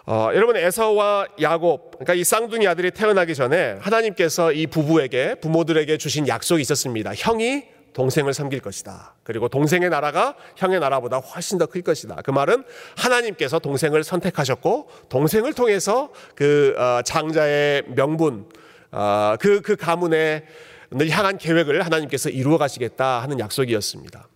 어, 0.09 0.31
여러분 0.35 0.57
에서와 0.57 1.27
야곱, 1.41 1.91
그러니까 1.99 2.15
이 2.15 2.23
쌍둥이 2.23 2.69
아들이 2.69 2.93
태어나기 2.93 3.35
전에 3.35 3.77
하나님께서 3.81 4.53
이 4.53 4.69
부부에게 4.69 5.37
부모들에게 5.41 5.99
주신 5.99 6.29
약속이 6.29 6.63
있었습니다. 6.63 7.13
형이 7.17 7.65
동생을 7.93 8.33
섬길 8.33 8.61
것이다. 8.61 9.17
그리고 9.25 9.49
동생의 9.49 9.91
나라가 9.91 10.37
형의 10.55 10.79
나라보다 10.79 11.17
훨씬 11.17 11.59
더 11.59 11.67
클 11.67 11.83
것이다. 11.83 12.23
그 12.23 12.31
말은 12.31 12.63
하나님께서 12.97 13.59
동생을 13.59 14.05
선택하셨고 14.05 14.91
동생을 15.09 15.55
통해서 15.55 16.13
그 16.37 16.77
어, 16.79 17.03
장자의 17.03 17.83
명분, 17.89 18.49
어, 18.93 19.35
그, 19.41 19.61
그 19.61 19.75
가문에 19.75 20.45
늘 20.93 21.11
향한 21.11 21.37
계획을 21.37 21.85
하나님께서 21.85 22.29
이루어 22.29 22.59
가시겠다 22.59 23.23
하는 23.23 23.41
약속이었습니다. 23.41 24.29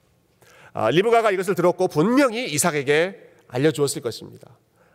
아, 0.73 0.91
리브가가 0.91 1.31
이것을 1.31 1.55
들었고 1.55 1.87
분명히 1.87 2.47
이삭에게 2.47 3.15
알려 3.47 3.71
주었을 3.71 4.03
것입니다. 4.03 4.49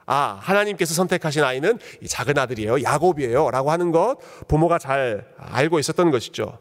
아, 0.05 0.37
하나님께서 0.41 0.93
선택하신 0.93 1.43
아이는 1.43 1.79
이 2.01 2.07
작은 2.07 2.37
아들이에요. 2.37 2.83
야곱이에요. 2.83 3.49
라고 3.51 3.71
하는 3.71 3.91
것 3.91 4.17
부모가 4.47 4.77
잘 4.77 5.27
알고 5.37 5.79
있었던 5.79 6.11
것이죠. 6.11 6.59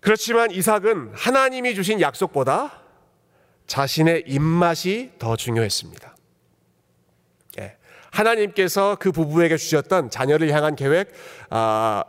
그렇지만 0.00 0.50
이삭은 0.50 1.12
하나님이 1.14 1.74
주신 1.74 2.00
약속보다 2.00 2.82
자신의 3.66 4.24
입맛이 4.26 5.12
더 5.18 5.36
중요했습니다. 5.36 6.16
예. 7.60 7.76
하나님께서 8.10 8.96
그 8.98 9.12
부부에게 9.12 9.56
주셨던 9.56 10.10
자녀를 10.10 10.50
향한 10.52 10.74
계획, 10.74 11.12
아, 11.50 12.02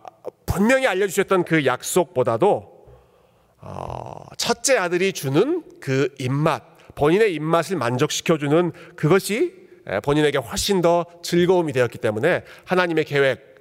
분명히 0.46 0.88
알려주셨던 0.88 1.46
그 1.46 1.66
약속보다도 1.66 2.74
어, 3.66 4.26
첫째 4.38 4.78
아들이 4.78 5.14
주는 5.14 5.64
그 5.80 6.14
입맛, 6.20 6.64
본인의 6.96 7.34
입맛을 7.34 7.78
만족시켜주는 7.78 8.72
그것이 8.96 9.54
본인에게 10.04 10.38
훨씬 10.38 10.82
더 10.82 11.06
즐거움이 11.22 11.74
되었기 11.74 11.98
때문에 11.98 12.44
하나님의 12.66 13.06
계획, 13.06 13.54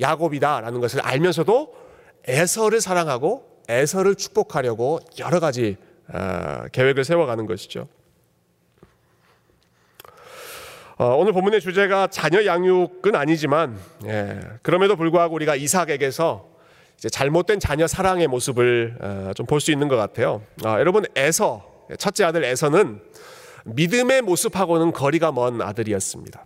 야곱이다라는 0.00 0.80
것을 0.80 1.00
알면서도 1.00 1.74
에서를 2.26 2.80
사랑하고 2.80 3.54
에서를 3.68 4.14
축복하려고 4.14 5.00
여러 5.18 5.40
가지 5.40 5.76
어, 6.12 6.64
계획을 6.72 7.04
세워가는 7.04 7.46
것이죠. 7.46 7.88
어, 10.96 11.16
오늘 11.16 11.32
본문의 11.32 11.60
주제가 11.60 12.06
자녀 12.08 12.44
양육은 12.44 13.14
아니지만 13.14 13.78
예, 14.06 14.38
그럼에도 14.62 14.96
불구하고 14.96 15.34
우리가 15.34 15.56
이삭에게서 15.56 16.48
잘못된 17.10 17.58
자녀 17.58 17.86
사랑의 17.86 18.28
모습을 18.28 18.96
어, 19.00 19.32
좀볼 19.34 19.60
수 19.60 19.72
있는 19.72 19.88
것 19.88 19.96
같아요. 19.96 20.42
여러분 20.62 21.04
에서 21.16 21.73
첫째 21.98 22.24
아들 22.24 22.44
에서는 22.44 23.00
믿음의 23.64 24.22
모습하고는 24.22 24.92
거리가 24.92 25.32
먼 25.32 25.60
아들이었습니다. 25.62 26.44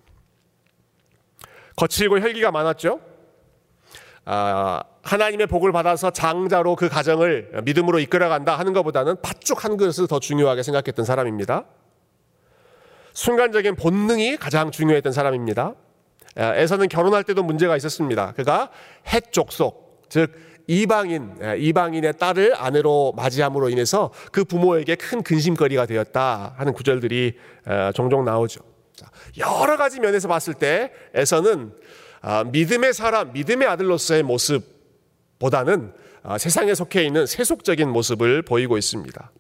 거칠고 1.77 2.21
혈기가 2.21 2.51
많았죠. 2.51 3.01
아, 4.25 4.83
하나님의 5.03 5.47
복을 5.47 5.73
받아서 5.73 6.11
장자로 6.11 6.77
그 6.77 6.89
가정을 6.89 7.63
믿음으로 7.65 7.99
이끌어간다 7.99 8.59
하는 8.59 8.73
것보다는 8.75 9.23
팥죽 9.23 9.65
한 9.65 9.77
그릇을 9.77 10.07
더 10.07 10.21
중요하게 10.21 10.63
생각했던 10.63 11.05
사람입니다. 11.05 11.65
순간적인 13.15 13.77
본능이 13.77 14.37
가장 14.37 14.71
중요했던 14.71 15.13
사람입니다. 15.13 15.75
아, 16.37 16.55
에서는 16.55 16.89
결혼할 16.89 17.25
때도 17.25 17.43
문제가 17.43 17.77
있었습니다. 17.77 18.33
그가 18.33 18.71
핵 19.07 19.33
족속, 19.33 19.88
즉 20.09 20.33
이방인 20.67 21.37
예, 21.43 21.57
이방인의 21.59 22.19
딸을 22.19 22.55
아내로 22.55 23.15
맞이함으로 23.17 23.71
인해서 23.71 24.13
그 24.31 24.45
부모에게 24.45 24.97
큰 24.97 25.23
근심거리가 25.23 25.87
되었다 25.87 26.55
하는 26.57 26.73
구절들이 26.75 27.39
어, 27.67 27.91
종종 27.95 28.25
나오죠. 28.25 28.61
여러 29.39 29.77
가지 29.77 30.01
면에서 30.01 30.29
봤을 30.29 30.55
때 30.55 30.93
에서는 31.15 31.73
아, 32.21 32.45
믿음의 32.45 32.93
사람, 32.93 33.33
믿음의 33.33 33.67
아들로서의 33.69 34.23
모습보다는 34.25 35.93
아, 36.23 36.37
세상에 36.37 36.75
속해 36.75 37.05
있는 37.05 37.27
세속적인 37.27 37.89
모습을 37.89 38.43
보이고 38.43 38.77
있습니다. 38.77 39.31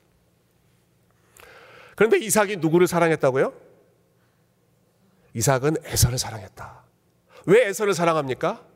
그런데 1.96 2.18
이삭이 2.18 2.56
누구를 2.58 2.86
사랑했다고요? 2.86 3.52
이삭은 5.34 5.76
에서를 5.84 6.16
사랑했다. 6.16 6.84
왜 7.46 7.66
에서를 7.66 7.92
사랑합니까? 7.92 8.67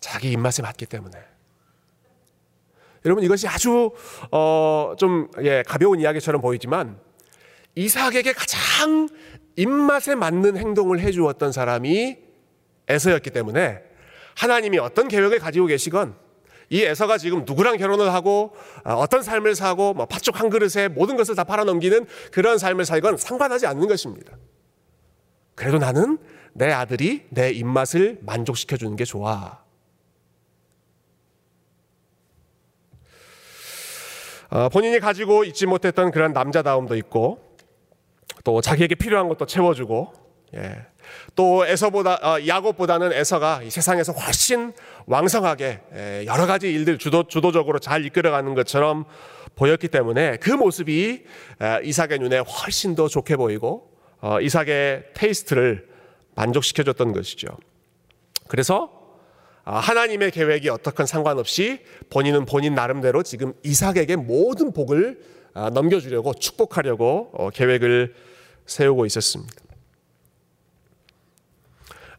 자기 0.00 0.30
입맛에 0.32 0.62
맞기 0.62 0.86
때문에. 0.86 1.18
여러분 3.04 3.24
이것이 3.24 3.46
아주 3.48 3.92
어 4.30 4.94
좀 4.98 5.30
예, 5.42 5.62
가벼운 5.66 6.00
이야기처럼 6.00 6.40
보이지만 6.40 6.98
이삭에게 7.74 8.32
가장 8.32 9.08
입맛에 9.56 10.14
맞는 10.14 10.56
행동을 10.56 11.00
해 11.00 11.12
주었던 11.12 11.52
사람이 11.52 12.18
에서였기 12.88 13.30
때문에 13.30 13.80
하나님이 14.36 14.78
어떤 14.78 15.08
계획을 15.08 15.38
가지고 15.38 15.66
계시건 15.66 16.14
이 16.70 16.82
에서가 16.82 17.18
지금 17.18 17.44
누구랑 17.44 17.76
결혼을 17.76 18.12
하고 18.12 18.54
어, 18.84 18.94
어떤 18.94 19.22
삶을 19.22 19.54
사고 19.54 19.94
뭐 19.94 20.06
팥죽 20.06 20.38
한 20.40 20.50
그릇에 20.50 20.88
모든 20.88 21.16
것을 21.16 21.34
다 21.34 21.44
팔아넘기는 21.44 22.06
그런 22.32 22.58
삶을 22.58 22.84
살건 22.84 23.16
상관하지 23.16 23.66
않는 23.66 23.88
것입니다. 23.88 24.36
그래도 25.54 25.78
나는 25.78 26.18
내 26.52 26.70
아들이 26.72 27.26
내 27.30 27.50
입맛을 27.50 28.18
만족시켜 28.22 28.76
주는 28.76 28.96
게 28.96 29.04
좋아. 29.04 29.62
본인이 34.72 34.98
가지고 34.98 35.44
있지 35.44 35.66
못했던 35.66 36.10
그런 36.10 36.32
남자다움도 36.32 36.96
있고 36.96 37.38
또 38.44 38.60
자기에게 38.60 38.94
필요한 38.94 39.28
것도 39.28 39.46
채워주고 39.46 40.12
예. 40.56 40.86
또 41.34 41.66
에서보다 41.66 42.14
어, 42.22 42.46
야곱보다는 42.46 43.12
에서가 43.12 43.62
이 43.62 43.70
세상에서 43.70 44.12
훨씬 44.12 44.72
왕성하게 45.06 45.80
예, 45.94 46.24
여러 46.26 46.46
가지 46.46 46.72
일들 46.72 46.98
주도 46.98 47.24
주도적으로 47.24 47.78
잘 47.78 48.04
이끌어가는 48.04 48.54
것처럼 48.54 49.04
보였기 49.54 49.88
때문에 49.88 50.36
그 50.38 50.50
모습이 50.50 51.24
에, 51.60 51.80
이삭의 51.84 52.18
눈에 52.20 52.38
훨씬 52.38 52.94
더 52.94 53.08
좋게 53.08 53.36
보이고 53.36 53.90
어, 54.20 54.40
이삭의 54.40 55.04
테이스트를 55.14 55.88
만족시켜줬던 56.34 57.12
것이죠. 57.12 57.48
그래서 58.48 58.90
아, 58.94 58.97
하나님의 59.76 60.30
계획이 60.30 60.70
어떻건 60.70 61.04
상관없이 61.04 61.80
본인은 62.08 62.46
본인 62.46 62.74
나름대로 62.74 63.22
지금 63.22 63.52
이삭에게 63.62 64.16
모든 64.16 64.72
복을 64.72 65.20
아, 65.52 65.70
넘겨주려고 65.70 66.34
축복하려고 66.34 67.30
어, 67.34 67.50
계획을 67.50 68.14
세우고 68.66 69.06
있었습니다. 69.06 69.54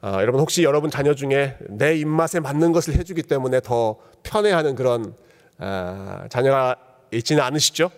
아, 0.02 0.22
여러분 0.22 0.42
혹시 0.42 0.64
여러분 0.64 0.90
자녀 0.90 1.14
중에 1.14 1.58
내 1.70 1.96
입맛에 1.96 2.40
맞는 2.40 2.72
것을 2.72 2.96
해주기 2.96 3.24
때문에 3.24 3.62
더 3.62 3.98
편애하는 4.24 4.76
그런 4.76 5.16
아, 5.58 6.28
자녀가 6.30 6.76
있지는 7.12 7.42
않으시죠? 7.44 7.90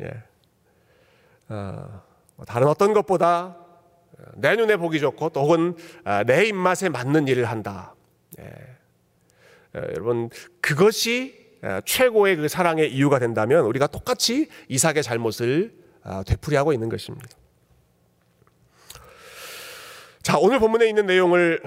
예. 0.00 0.10
아, 1.48 2.02
뭐 2.36 2.46
다른 2.46 2.68
어떤 2.68 2.92
것보다 2.92 3.56
내 4.34 4.54
눈에 4.54 4.76
보기 4.76 5.00
좋고 5.00 5.30
또 5.30 5.40
혹은 5.40 5.76
아, 6.04 6.22
내 6.24 6.46
입맛에 6.46 6.88
맞는 6.88 7.28
일을 7.28 7.46
한다. 7.46 7.94
예. 8.40 8.44
예, 9.76 9.80
여러분 9.94 10.30
그것이 10.60 11.40
아, 11.62 11.80
최고의 11.84 12.36
그 12.36 12.48
사랑의 12.48 12.92
이유가 12.92 13.18
된다면 13.18 13.64
우리가 13.64 13.86
똑같이 13.86 14.48
이삭의 14.68 15.02
잘못을 15.02 15.72
아, 16.02 16.22
되풀이하고 16.24 16.72
있는 16.72 16.88
것입니다. 16.88 17.28
자 20.22 20.38
오늘 20.38 20.58
본문에 20.58 20.88
있는 20.88 21.06
내용을 21.06 21.60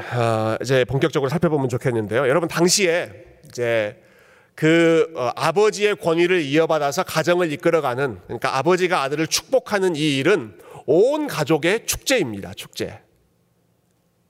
이제 0.62 0.86
본격적으로 0.86 1.30
살펴보면 1.30 1.68
좋겠는데요. 1.70 2.28
여러분 2.30 2.48
당시에 2.48 3.40
이제 3.48 4.02
그 4.56 5.12
어, 5.16 5.32
아버지의 5.36 5.98
권위를 5.98 6.42
이어받아서 6.42 7.04
가정을 7.04 7.52
이끌어가는 7.52 8.20
그러니까 8.26 8.58
아버지가 8.58 9.02
아들을 9.04 9.28
축복하는 9.28 9.96
이 9.98 10.18
일은 10.18 10.58
온 10.86 11.28
가족의 11.28 11.86
축제입니다. 11.86 12.54
축제. 12.54 13.02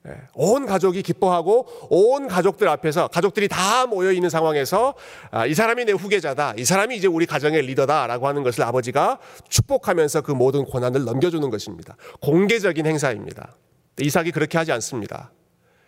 예, 0.08 0.12
온 0.36 0.66
가족이 0.66 1.02
기뻐하고 1.02 1.68
온 1.90 2.28
가족들 2.28 2.68
앞에서 2.68 3.08
가족들이 3.08 3.48
다 3.48 3.88
모여 3.88 4.12
있는 4.12 4.30
상황에서 4.30 4.94
아, 5.32 5.46
이 5.48 5.54
사람이 5.54 5.86
내 5.86 5.94
후계자다. 5.94 6.54
이 6.58 6.66
사람이 6.66 6.96
이제 6.96 7.08
우리 7.08 7.26
가정의 7.26 7.62
리더다라고 7.64 8.28
하는 8.28 8.44
것을 8.44 8.64
아버지가 8.64 9.20
축복하면서 9.50 10.22
그 10.22 10.32
모든 10.32 10.66
권한을 10.66 11.06
넘겨주는 11.06 11.50
것입니다. 11.50 11.96
공개적인 12.22 12.86
행사입니다. 12.86 13.56
이삭이 14.00 14.32
그렇게 14.32 14.58
하지 14.58 14.72
않습니다. 14.74 15.32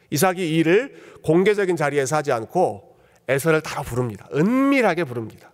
이삭이 0.10 0.42
이 0.42 0.58
일을 0.58 0.96
공개적인 1.24 1.76
자리에서 1.76 2.16
하지 2.16 2.32
않고 2.32 2.96
에서를 3.28 3.62
따로 3.62 3.84
부릅니다. 3.84 4.28
은밀하게 4.34 5.04
부릅니다. 5.04 5.52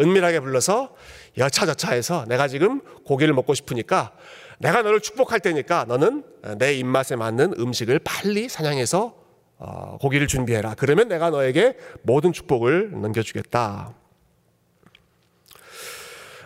은밀하게 0.00 0.40
불러서 0.40 0.94
여차저차해서 1.36 2.24
내가 2.28 2.48
지금 2.48 2.80
고기를 3.04 3.34
먹고 3.34 3.54
싶으니까 3.54 4.12
내가 4.58 4.82
너를 4.82 5.00
축복할 5.00 5.40
테니까 5.40 5.84
너는 5.86 6.24
내 6.58 6.74
입맛에 6.74 7.16
맞는 7.16 7.54
음식을 7.58 8.00
빨리 8.00 8.48
사냥해서 8.48 9.16
어, 9.60 9.98
고기를 10.00 10.26
준비해라. 10.28 10.74
그러면 10.76 11.08
내가 11.08 11.30
너에게 11.30 11.76
모든 12.02 12.32
축복을 12.32 12.92
넘겨주겠다. 13.00 13.94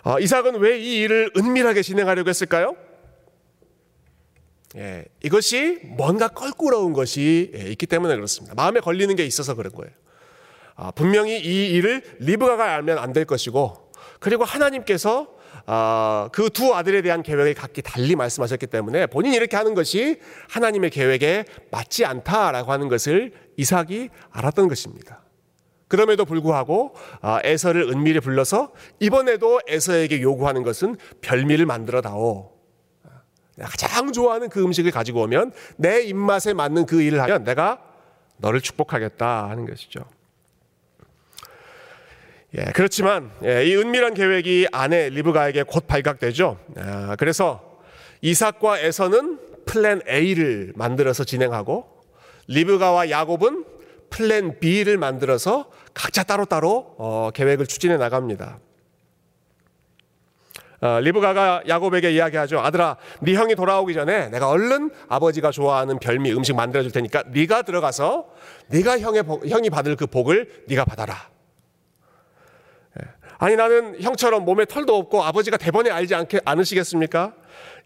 어, 0.05 0.19
이삭은 0.19 0.57
왜 0.61 0.79
이 0.81 1.01
일을 1.01 1.31
은밀하게 1.37 1.83
진행하려고 1.83 2.29
했을까요? 2.29 2.75
예, 4.77 5.05
이것이 5.23 5.81
뭔가 5.85 6.29
껄끄러운 6.29 6.95
것이 6.95 7.53
예, 7.55 7.71
있기 7.73 7.87
때문에 7.87 8.15
그렇습니다. 8.17 8.55
마음에 8.55 8.81
걸리는 8.81 9.15
게 9.17 9.25
있어서 9.27 9.55
그런 9.55 9.73
거예요. 9.73 9.93
아, 10.75 10.91
분명히 10.91 11.39
이 11.39 11.69
일을 11.73 12.03
리브가가 12.21 12.75
알면 12.75 12.99
안 12.99 13.13
될 13.13 13.27
것이고 13.27 13.93
그리고 14.19 14.45
하나님께서 14.45 15.29
아, 15.29 15.42
그 16.33 16.51
두 16.53 16.75
아들에 16.75 17.03
대한 17.03 17.23
계획을 17.23 17.55
각기 17.55 17.83
달리 17.83 18.15
말씀하셨기 18.15 18.67
때문에 18.67 19.07
본인이 19.07 19.37
이렇게 19.37 19.57
하는 19.57 19.75
것이 19.75 20.21
하나님의 20.51 20.91
계획에 20.91 21.45
맞지 21.71 22.05
않다라고 22.05 22.73
하는 22.73 22.89
것을 22.89 23.33
이삭이 23.57 24.11
알았던 24.31 24.69
것입니다. 24.69 25.23
그럼에도 25.89 26.25
불구하고 26.25 26.95
아, 27.21 27.41
에서를 27.45 27.83
은밀히 27.83 28.21
불러서 28.21 28.73
이번에도 28.99 29.61
에서에게 29.67 30.23
요구하는 30.23 30.63
것은 30.63 30.97
별미를 31.21 31.67
만들어 31.67 32.01
다오. 32.01 32.53
가장 33.61 34.13
좋아하는 34.13 34.49
그 34.49 34.63
음식을 34.65 34.91
가지고 34.91 35.23
오면 35.23 35.53
내 35.77 36.01
입맛에 36.01 36.55
맞는 36.55 36.87
그 36.87 37.03
일을 37.03 37.21
하면 37.23 37.45
내가 37.45 37.83
너를 38.39 38.63
축복하겠다 38.63 39.51
하는 39.51 39.67
것이죠. 39.67 40.05
예, 42.55 42.65
그렇지만 42.75 43.31
예, 43.45 43.65
이 43.65 43.75
은밀한 43.77 44.13
계획이 44.13 44.69
아내 44.73 45.09
리브가에게 45.09 45.63
곧 45.63 45.87
발각되죠. 45.87 46.59
아, 46.77 47.17
그래서 47.19 47.79
이삭과 48.21 48.81
에서는 48.81 49.39
플랜 49.65 50.03
A를 50.07 50.73
만들어서 50.77 51.25
진행하고 51.25 51.87
리브가와 52.49 53.09
야곱은 53.09 53.65
플랜 54.11 54.61
B를 54.61 54.99
만들어서 54.99 55.71
각자 55.95 56.23
따로따로 56.23 56.95
어, 56.99 57.31
계획을 57.33 57.67
추진해 57.67 57.97
나갑니다. 57.97 58.59
어, 60.83 61.01
리브가가 61.01 61.63
야곱에게 61.69 62.11
이야기하죠. 62.13 62.61
아들아, 62.61 62.97
네 63.23 63.35
형이 63.35 63.55
돌아오기 63.55 63.95
전에 63.95 64.29
내가 64.29 64.51
얼른 64.51 64.91
아버지가 65.09 65.53
좋아하는 65.53 65.99
별미 66.01 66.33
음식 66.33 66.55
만들어 66.55 66.83
줄 66.83 66.93
테니까 66.93 67.23
네가 67.29 67.63
들어가서 67.63 68.27
네가 68.67 68.99
형의 68.99 69.23
형이 69.49 69.71
받을 69.71 69.97
그 69.97 70.07
복을 70.07 70.65
네가 70.67 70.85
받아라. 70.85 71.32
아니 73.43 73.57
나는 73.57 74.01
형처럼 74.01 74.45
몸에 74.45 74.65
털도 74.67 74.97
없고 74.97 75.25
아버지가 75.25 75.57
대번에 75.57 75.91
알지 75.91 76.15
않게 76.15 76.43
않으시겠습니까? 76.45 77.33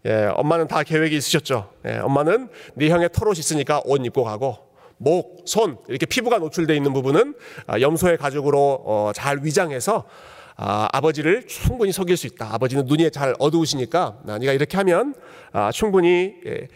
예, 0.05 0.29
엄마는 0.35 0.67
다 0.67 0.83
계획이 0.83 1.17
있으셨죠. 1.17 1.73
예, 1.87 1.97
엄마는 1.97 2.49
네 2.75 2.89
형의 2.89 3.09
털옷 3.11 3.39
있으니까 3.39 3.81
옷 3.85 4.05
입고 4.05 4.23
가고 4.23 4.55
목, 4.97 5.41
손 5.45 5.79
이렇게 5.87 6.05
피부가 6.05 6.37
노출되어 6.37 6.75
있는 6.75 6.93
부분은 6.93 7.33
아, 7.65 7.79
염소의 7.79 8.17
가죽으로 8.17 8.83
어, 8.85 9.11
잘 9.15 9.39
위장해서 9.41 10.03
아, 10.57 10.89
아버지를 10.93 11.47
충분히 11.47 11.91
속일 11.91 12.17
수 12.17 12.27
있다. 12.27 12.53
아버지는 12.53 12.85
눈이 12.85 13.09
잘 13.09 13.33
어두우시니까 13.39 14.19
아, 14.27 14.37
네가 14.37 14.53
이렇게 14.53 14.77
하면 14.77 15.15
아, 15.53 15.71
충분히 15.71 16.35
예, 16.45 16.67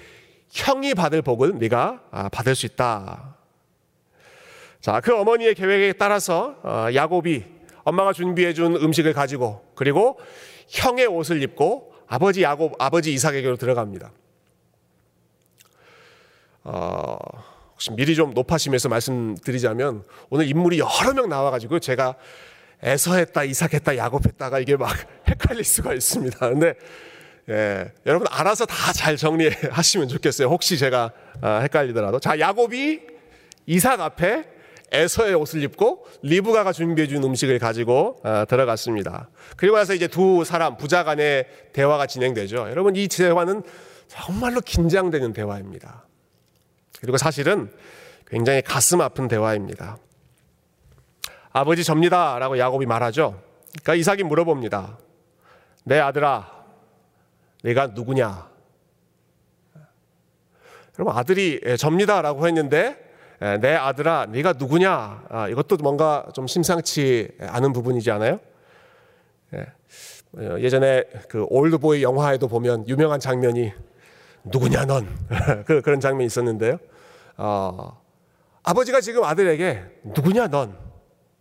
형이 0.49 0.95
받을 0.95 1.21
복을 1.21 1.59
네가 1.59 2.01
아, 2.09 2.29
받을 2.29 2.55
수 2.55 2.65
있다. 2.65 3.35
자, 4.79 4.99
그 5.01 5.15
어머니의 5.15 5.53
계획에 5.53 5.93
따라서 5.93 6.55
어, 6.63 6.87
야곱이 6.91 7.60
엄마가 7.83 8.13
준비해 8.13 8.53
준 8.53 8.75
음식을 8.75 9.13
가지고 9.13 9.65
그리고 9.75 10.19
형의 10.67 11.05
옷을 11.07 11.41
입고 11.43 11.93
아버지 12.07 12.43
야곱 12.43 12.75
아버지 12.79 13.13
이삭에게로 13.13 13.57
들어갑니다. 13.57 14.11
어, 16.63 17.17
혹시 17.71 17.91
미리 17.91 18.15
좀 18.15 18.33
높아심에서 18.33 18.89
말씀드리자면 18.89 20.03
오늘 20.29 20.47
인물이 20.47 20.79
여러 20.79 21.13
명 21.13 21.29
나와가지고 21.29 21.79
제가 21.79 22.15
에서했다 22.83 23.43
이삭했다 23.43 23.97
야곱했다가 23.97 24.59
이게 24.59 24.75
막 24.75 24.95
헷갈릴 25.27 25.63
수가 25.63 25.93
있습니다. 25.93 26.37
근데 26.49 26.73
예, 27.49 27.91
여러분 28.05 28.27
알아서 28.29 28.65
다 28.65 28.91
잘 28.93 29.17
정리하시면 29.17 30.07
좋겠어요. 30.09 30.47
혹시 30.47 30.77
제가 30.77 31.11
아, 31.41 31.59
헷갈리더라도 31.59 32.19
자 32.19 32.39
야곱이 32.39 33.01
이삭 33.65 33.99
앞에 33.99 34.45
에서의 34.91 35.35
옷을 35.35 35.63
입고 35.63 36.05
리브가가 36.21 36.73
준비해 36.73 37.07
준 37.07 37.23
음식을 37.23 37.59
가지고 37.59 38.19
어, 38.23 38.43
들어갔습니다. 38.47 39.29
그리고 39.55 39.77
나서 39.77 39.93
이제 39.93 40.07
두 40.07 40.43
사람 40.43 40.75
부자 40.75 41.03
간의 41.03 41.47
대화가 41.73 42.07
진행되죠. 42.07 42.69
여러분 42.69 42.95
이 42.95 43.07
대화는 43.07 43.63
정말로 44.07 44.59
긴장되는 44.59 45.31
대화입니다. 45.31 46.05
그리고 46.99 47.17
사실은 47.17 47.71
굉장히 48.27 48.61
가슴 48.61 49.01
아픈 49.01 49.27
대화입니다. 49.27 49.97
아버지 51.53 51.83
접니다라고 51.83 52.57
야곱이 52.57 52.85
말하죠. 52.85 53.41
그러니까 53.81 53.95
이삭이 53.95 54.23
물어봅니다. 54.23 54.97
내 55.83 55.99
아들아, 55.99 56.49
내가 57.63 57.87
누구냐? 57.87 58.49
여러분 60.99 61.17
아들이 61.17 61.59
예, 61.65 61.77
접니다라고 61.77 62.47
했는데 62.47 62.79
예, 62.79 63.10
내 63.59 63.73
아들아, 63.73 64.27
네가 64.27 64.53
누구냐? 64.53 65.23
아, 65.27 65.47
이것도 65.47 65.77
뭔가 65.77 66.27
좀 66.35 66.45
심상치 66.45 67.29
않은 67.39 67.73
부분이지 67.73 68.11
않아요? 68.11 68.39
예. 69.55 69.65
어, 70.37 70.59
예전에 70.59 71.05
그 71.27 71.47
올드보이 71.49 72.03
영화에도 72.03 72.47
보면 72.47 72.87
유명한 72.87 73.19
장면이 73.19 73.73
누구냐 74.43 74.85
넌 74.85 75.07
그, 75.65 75.81
그런 75.81 75.99
장면이 75.99 76.27
있었는데요. 76.27 76.77
어, 77.37 77.99
아버지가 78.61 79.01
지금 79.01 79.23
아들에게 79.23 79.85
누구냐 80.03 80.47
넌 80.47 80.77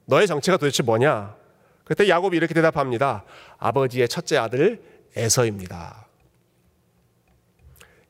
너의 0.06 0.26
정체가 0.26 0.56
도대체 0.56 0.82
뭐냐? 0.82 1.36
그때 1.84 2.08
야곱이 2.08 2.34
이렇게 2.34 2.54
대답합니다. 2.54 3.24
아버지의 3.58 4.08
첫째 4.08 4.38
아들 4.38 4.82
에서입니다. 5.16 6.06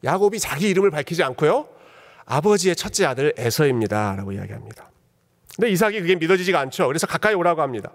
야곱이 0.04 0.38
자기 0.38 0.68
이름을 0.70 0.92
밝히지 0.92 1.24
않고요. 1.24 1.79
아버지의 2.30 2.76
첫째 2.76 3.06
아들 3.06 3.34
에서입니다. 3.36 4.14
라고 4.16 4.30
이야기합니다. 4.32 4.88
근데 5.56 5.68
이삭이 5.70 6.00
그게 6.00 6.14
믿어지지가 6.14 6.60
않죠. 6.60 6.86
그래서 6.86 7.06
가까이 7.06 7.34
오라고 7.34 7.60
합니다. 7.60 7.92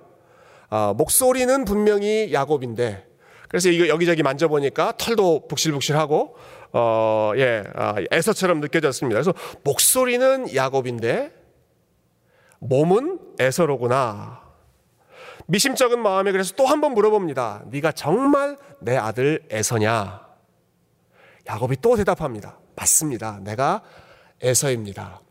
어, 0.69 0.93
목소리는 0.95 1.63
분명히 1.63 2.33
야곱인데 2.33 3.07
그래서 3.47 3.69
이거 3.69 3.87
여기저기 3.87 4.23
만져보니까 4.23 4.97
털도 4.97 5.47
북실북실하고 5.47 6.35
어, 6.73 7.31
예, 7.37 7.63
아, 7.75 7.95
에서처럼 8.11 8.59
느껴졌습니다. 8.59 9.21
그래서 9.21 9.33
목소리는 9.63 10.53
야곱인데 10.53 11.31
몸은 12.59 13.19
에서로구나. 13.39 14.41
미심쩍은 15.47 15.99
마음에 16.01 16.31
그래서 16.33 16.53
또 16.55 16.65
한 16.65 16.81
번 16.81 16.93
물어봅니다. 16.93 17.63
네가 17.67 17.93
정말 17.93 18.57
내 18.81 18.97
아들 18.97 19.43
에서냐? 19.49 20.25
야곱이 21.47 21.77
또 21.81 21.95
대답합니다. 21.95 22.57
맞습니다. 22.75 23.39
내가 23.43 23.81
에서입니다. 24.49 25.21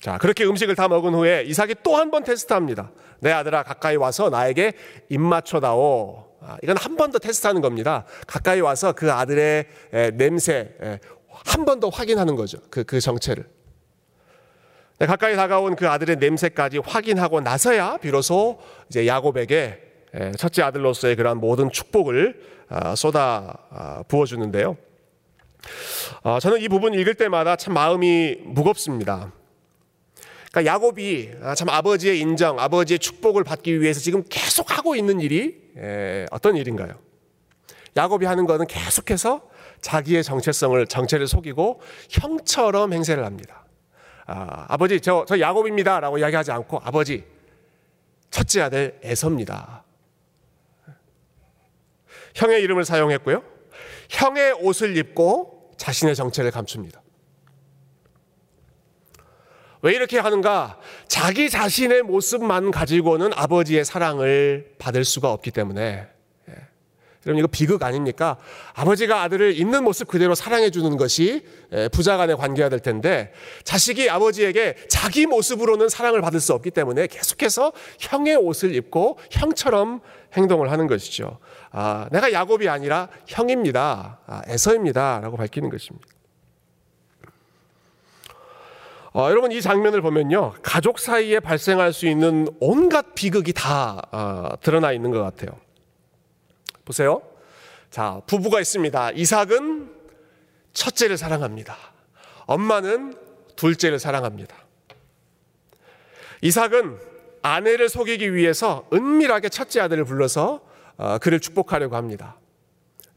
자, 0.00 0.18
그렇게 0.18 0.44
음식을 0.44 0.74
다 0.76 0.88
먹은 0.88 1.14
후에 1.14 1.42
이삭이 1.46 1.76
또 1.82 1.96
한 1.96 2.10
번 2.10 2.22
테스트합니다. 2.22 2.90
내 3.20 3.32
아들아 3.32 3.62
가까이 3.62 3.96
와서 3.96 4.28
나에게 4.30 4.74
입 5.08 5.20
맞춰다오. 5.20 6.26
아, 6.42 6.58
이건 6.62 6.76
한 6.76 6.96
번 6.96 7.10
더 7.10 7.18
테스트하는 7.18 7.60
겁니다. 7.62 8.04
가까이 8.26 8.60
와서 8.60 8.92
그 8.92 9.10
아들의 9.10 9.66
에, 9.92 10.10
냄새 10.12 10.74
한 11.28 11.64
번 11.64 11.80
더 11.80 11.88
확인하는 11.88 12.36
거죠. 12.36 12.58
그, 12.70 12.84
그 12.84 13.00
정체를. 13.00 13.48
네, 14.98 15.06
가까이 15.06 15.34
다가온 15.34 15.76
그 15.76 15.88
아들의 15.88 16.16
냄새까지 16.16 16.78
확인하고 16.78 17.40
나서야 17.40 17.96
비로소 17.98 18.58
이제 18.88 19.06
야곱에게 19.06 19.82
첫째 20.38 20.62
아들로서의 20.62 21.16
그러한 21.16 21.38
모든 21.38 21.70
축복을 21.70 22.40
아, 22.68 22.94
쏟아 22.94 23.54
아, 23.70 24.02
부어주는데요. 24.08 24.76
저는 26.40 26.60
이 26.60 26.68
부분 26.68 26.94
읽을 26.94 27.14
때마다 27.14 27.56
참 27.56 27.74
마음이 27.74 28.36
무겁습니다. 28.44 29.32
그러니까 30.50 30.72
야곱이 30.72 31.30
아, 31.42 31.54
참 31.54 31.68
아버지의 31.68 32.18
인정, 32.20 32.58
아버지의 32.58 32.98
축복을 32.98 33.44
받기 33.44 33.80
위해서 33.80 34.00
지금 34.00 34.22
계속 34.28 34.76
하고 34.76 34.96
있는 34.96 35.20
일이 35.20 35.60
어떤 36.30 36.56
일인가요? 36.56 36.94
야곱이 37.96 38.24
하는 38.26 38.46
것은 38.46 38.66
계속해서 38.66 39.42
자기의 39.80 40.24
정체성을 40.24 40.86
정체를 40.86 41.26
속이고 41.26 41.80
형처럼 42.10 42.92
행세를 42.92 43.24
합니다. 43.24 43.66
아, 44.26 44.76
버지 44.76 45.00
저 45.00 45.24
저 45.28 45.38
야곱입니다라고 45.38 46.18
이야기하지 46.18 46.52
않고 46.52 46.80
아버지 46.82 47.24
첫째 48.30 48.62
아들 48.62 48.98
에서입니다. 49.02 49.84
형의 52.34 52.62
이름을 52.62 52.84
사용했고요. 52.84 53.42
형의 54.10 54.52
옷을 54.52 54.96
입고 54.96 55.55
자신의 55.76 56.14
정체를 56.14 56.50
감춥니다. 56.50 57.02
왜 59.82 59.94
이렇게 59.94 60.18
하는가? 60.18 60.78
자기 61.06 61.48
자신의 61.48 62.02
모습만 62.02 62.70
가지고는 62.70 63.30
아버지의 63.34 63.84
사랑을 63.84 64.74
받을 64.78 65.04
수가 65.04 65.30
없기 65.32 65.50
때문에. 65.52 66.06
예. 66.48 66.54
여러분, 67.24 67.38
이거 67.38 67.46
비극 67.46 67.82
아닙니까? 67.82 68.36
아버지가 68.74 69.22
아들을 69.22 69.54
있는 69.56 69.84
모습 69.84 70.08
그대로 70.08 70.34
사랑해 70.34 70.70
주는 70.70 70.96
것이 70.96 71.44
예, 71.72 71.88
부자 71.88 72.16
간의 72.16 72.36
관계가 72.36 72.68
될 72.68 72.80
텐데, 72.80 73.32
자식이 73.64 74.10
아버지에게 74.10 74.76
자기 74.88 75.26
모습으로는 75.26 75.88
사랑을 75.88 76.20
받을 76.20 76.40
수 76.40 76.52
없기 76.52 76.70
때문에 76.72 77.06
계속해서 77.06 77.72
형의 78.00 78.34
옷을 78.36 78.74
입고 78.74 79.18
형처럼 79.30 80.00
행동을 80.32 80.70
하는 80.72 80.86
것이죠. 80.86 81.38
아, 81.72 82.08
내가 82.10 82.32
야곱이 82.32 82.68
아니라 82.68 83.08
형입니다. 83.26 84.20
아, 84.26 84.42
에서입니다. 84.46 85.20
라고 85.20 85.36
밝히는 85.36 85.68
것입니다. 85.70 86.06
어, 89.12 89.30
여러분 89.30 89.50
이 89.50 89.62
장면을 89.62 90.02
보면요 90.02 90.52
가족 90.62 90.98
사이에 90.98 91.40
발생할 91.40 91.94
수 91.94 92.06
있는 92.06 92.48
온갖 92.60 93.14
비극이 93.14 93.54
다 93.54 94.02
어, 94.12 94.50
드러나 94.60 94.92
있는 94.92 95.10
것 95.10 95.22
같아요. 95.22 95.58
보세요. 96.84 97.22
자 97.90 98.20
부부가 98.26 98.60
있습니다. 98.60 99.12
이삭은 99.12 99.90
첫째를 100.74 101.16
사랑합니다. 101.16 101.78
엄마는 102.44 103.16
둘째를 103.56 103.98
사랑합니다. 103.98 104.54
이삭은 106.42 106.98
아내를 107.40 107.88
속이기 107.88 108.34
위해서 108.34 108.86
은밀하게 108.92 109.48
첫째 109.48 109.80
아들을 109.80 110.04
불러서 110.04 110.56
어, 110.56 110.65
그를 111.20 111.40
축복하려고 111.40 111.96
합니다. 111.96 112.38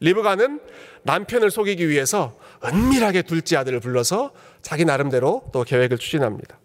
리브가는 0.02 0.62
남편을 1.04 1.52
속이기 1.52 1.90
위해서 1.90 2.38
은밀하게 2.64 3.24
둘째 3.24 3.58
아들을 3.58 3.80
불러서 3.80 4.32
자기 4.62 4.86
나름대로 4.86 5.44
또 5.52 5.64
계획을 5.64 5.98
추진합니다. 5.98 6.60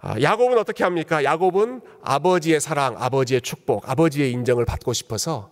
아, 0.00 0.20
야곱은 0.20 0.58
어떻게 0.58 0.84
합니까? 0.84 1.24
야곱은 1.24 1.80
아버지의 2.02 2.60
사랑, 2.60 2.94
아버지의 2.98 3.40
축복, 3.40 3.88
아버지의 3.88 4.30
인정을 4.32 4.66
받고 4.66 4.92
싶어서 4.92 5.50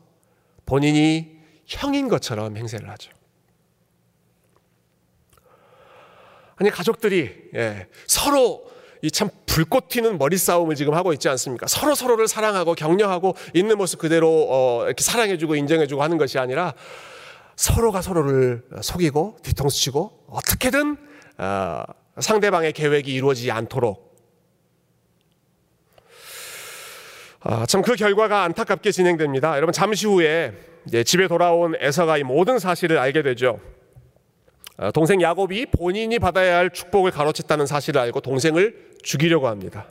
본인이 0.66 1.38
형인 1.64 2.08
것처럼 2.08 2.56
행세를 2.58 2.90
하죠. 2.90 3.10
아니 6.56 6.70
가족들이 6.70 7.50
예, 7.54 7.86
서로 8.06 8.70
이 9.02 9.10
참 9.10 9.28
불꽃 9.46 9.88
튀는 9.88 10.16
머리 10.16 10.38
싸움을 10.38 10.76
지금 10.76 10.94
하고 10.94 11.12
있지 11.12 11.28
않습니까? 11.28 11.66
서로 11.66 11.94
서로를 11.94 12.28
사랑하고 12.28 12.74
격려하고 12.74 13.34
있는 13.52 13.76
모습 13.76 13.98
그대로 13.98 14.46
어, 14.48 14.84
이렇게 14.86 15.02
사랑해주고 15.02 15.56
인정해주고 15.56 16.02
하는 16.02 16.18
것이 16.18 16.38
아니라 16.38 16.72
서로가 17.56 18.00
서로를 18.00 18.62
속이고 18.80 19.38
뒤통수 19.42 19.80
치고 19.80 20.26
어떻게든 20.28 20.96
어, 21.38 21.82
상대방의 22.18 22.72
계획이 22.72 23.12
이루어지지 23.12 23.50
않도록 23.50 24.12
아, 27.40 27.66
참 27.66 27.82
그 27.82 27.96
결과가 27.96 28.44
안타깝게 28.44 28.92
진행됩니다. 28.92 29.56
여러분 29.56 29.72
잠시 29.72 30.06
후에 30.06 30.52
집에 31.04 31.26
돌아온 31.26 31.74
에서가 31.80 32.18
이 32.18 32.22
모든 32.22 32.60
사실을 32.60 32.98
알게 32.98 33.22
되죠. 33.22 33.58
아, 34.76 34.90
동생 34.90 35.20
야곱이 35.20 35.66
본인이 35.66 36.18
받아야 36.18 36.58
할 36.58 36.70
축복을 36.70 37.10
가로챘다는 37.10 37.66
사실을 37.66 38.00
알고 38.00 38.20
동생을 38.20 38.92
죽이려고 39.02 39.48
합니다. 39.48 39.86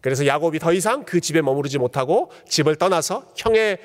그래서 0.00 0.26
야곱이 0.26 0.58
더 0.58 0.72
이상 0.72 1.04
그 1.04 1.20
집에 1.20 1.42
머무르지 1.42 1.78
못하고 1.78 2.30
집을 2.48 2.76
떠나서 2.76 3.32
형의 3.36 3.78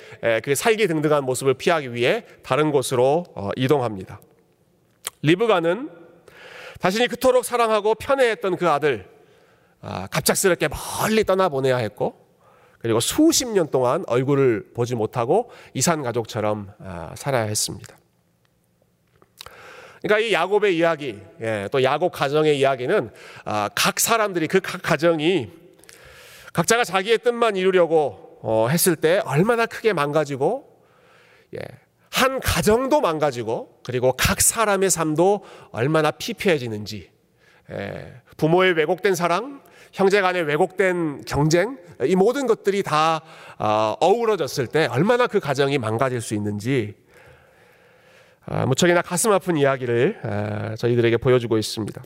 그 0.43 0.53
살기 0.53 0.87
등등한 0.87 1.23
모습을 1.23 1.55
피하기 1.55 1.93
위해 1.93 2.25
다른 2.43 2.71
곳으로 2.71 3.25
어, 3.33 3.49
이동합니다. 3.55 4.19
리브가는 5.23 5.89
자신이 6.79 7.07
그토록 7.07 7.45
사랑하고 7.45 7.95
편애했던 7.95 8.57
그 8.57 8.69
아들 8.69 9.07
아, 9.81 10.07
갑작스럽게 10.07 10.67
멀리 10.67 11.23
떠나보내야 11.23 11.77
했고 11.77 12.15
그리고 12.79 12.99
수십 12.99 13.47
년 13.47 13.69
동안 13.69 14.03
얼굴을 14.07 14.73
보지 14.73 14.95
못하고 14.95 15.51
이산 15.73 16.01
가족처럼 16.01 16.71
아, 16.79 17.13
살아야 17.15 17.43
했습니다. 17.43 17.97
그러니까 20.01 20.27
이 20.27 20.33
야곱의 20.33 20.75
이야기, 20.75 21.19
예, 21.41 21.67
또 21.71 21.83
야곱 21.83 22.11
가정의 22.11 22.57
이야기는 22.57 23.11
아, 23.45 23.69
각 23.75 23.99
사람들이 23.99 24.47
그 24.47 24.59
각 24.59 24.81
가정이 24.81 25.49
각자가 26.53 26.83
자기의 26.83 27.19
뜻만 27.19 27.55
이루려고 27.55 28.39
어, 28.41 28.67
했을 28.69 28.95
때 28.95 29.21
얼마나 29.25 29.65
크게 29.65 29.93
망가지고 29.93 30.65
예, 31.55 31.59
한 32.09 32.39
가정도 32.39 32.99
망가지고 32.99 33.79
그리고 33.83 34.13
각 34.13 34.41
사람의 34.41 34.89
삶도 34.89 35.43
얼마나 35.71 36.11
피폐해지는지 36.11 37.09
예, 37.71 38.13
부모의 38.37 38.73
왜곡된 38.73 39.15
사랑, 39.15 39.61
형제 39.93 40.19
간의 40.21 40.43
왜곡된 40.43 41.25
경쟁 41.25 41.77
이 42.03 42.15
모든 42.15 42.47
것들이 42.47 42.81
다 42.83 43.21
어, 43.59 43.95
어우러졌을 43.99 44.67
때 44.67 44.87
얼마나 44.87 45.27
그 45.27 45.39
가정이 45.39 45.77
망가질 45.77 46.21
수 46.21 46.33
있는지 46.33 46.95
아, 46.95 47.10
무척이나 48.67 49.01
가슴 49.01 49.31
아픈 49.31 49.55
이야기를 49.57 50.19
아, 50.23 50.75
저희들에게 50.75 51.17
보여주고 51.17 51.57
있습니다. 51.57 52.01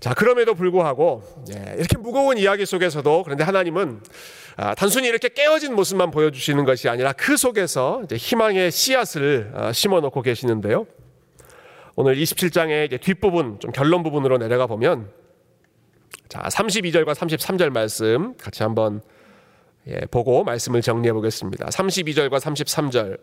자, 0.00 0.14
그럼에도 0.14 0.54
불구하고 0.54 1.22
예, 1.52 1.74
이렇게 1.78 1.96
무거운 1.96 2.38
이야기 2.38 2.66
속에서도 2.66 3.22
그런데 3.24 3.44
하나님은 3.44 4.00
아, 4.56 4.74
단순히 4.74 5.08
이렇게 5.08 5.28
깨어진 5.28 5.74
모습만 5.74 6.10
보여주시는 6.10 6.64
것이 6.64 6.88
아니라 6.88 7.12
그 7.12 7.36
속에서 7.36 8.02
희망의 8.10 8.70
씨앗을 8.70 9.52
아, 9.54 9.72
심어 9.72 10.00
놓고 10.00 10.22
계시는데요. 10.22 10.86
오늘 11.94 12.16
27장의 12.16 13.00
뒷부분, 13.00 13.58
좀 13.58 13.72
결론 13.72 14.02
부분으로 14.02 14.38
내려가 14.38 14.66
보면 14.66 15.10
자, 16.28 16.42
32절과 16.42 17.14
33절 17.14 17.70
말씀 17.70 18.36
같이 18.36 18.62
한번 18.62 19.00
예, 19.88 20.00
보고 20.10 20.42
말씀을 20.42 20.82
정리해 20.82 21.12
보겠습니다. 21.12 21.66
32절과 21.66 22.40
33절 22.40 23.18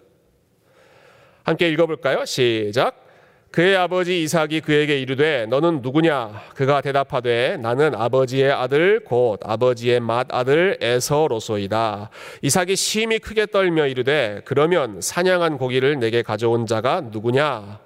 함께 1.43 1.69
읽어볼까요? 1.69 2.23
시작. 2.25 3.03
그의 3.51 3.75
아버지 3.75 4.23
이삭이 4.23 4.61
그에게 4.61 4.99
이르되 4.99 5.45
너는 5.45 5.81
누구냐? 5.83 6.41
그가 6.55 6.81
대답하되 6.81 7.57
나는 7.57 7.93
아버지의 7.93 8.51
아들 8.51 9.01
곧 9.03 9.41
아버지의 9.43 9.99
맏 9.99 10.33
아들 10.33 10.77
에서로소이다. 10.81 12.09
이삭이 12.41 12.75
심히 12.75 13.19
크게 13.19 13.45
떨며 13.45 13.85
이르되 13.85 14.41
그러면 14.45 15.01
사냥한 15.01 15.59
고기를 15.59 15.99
내게 15.99 16.23
가져온 16.23 16.65
자가 16.65 17.01
누구냐? 17.01 17.79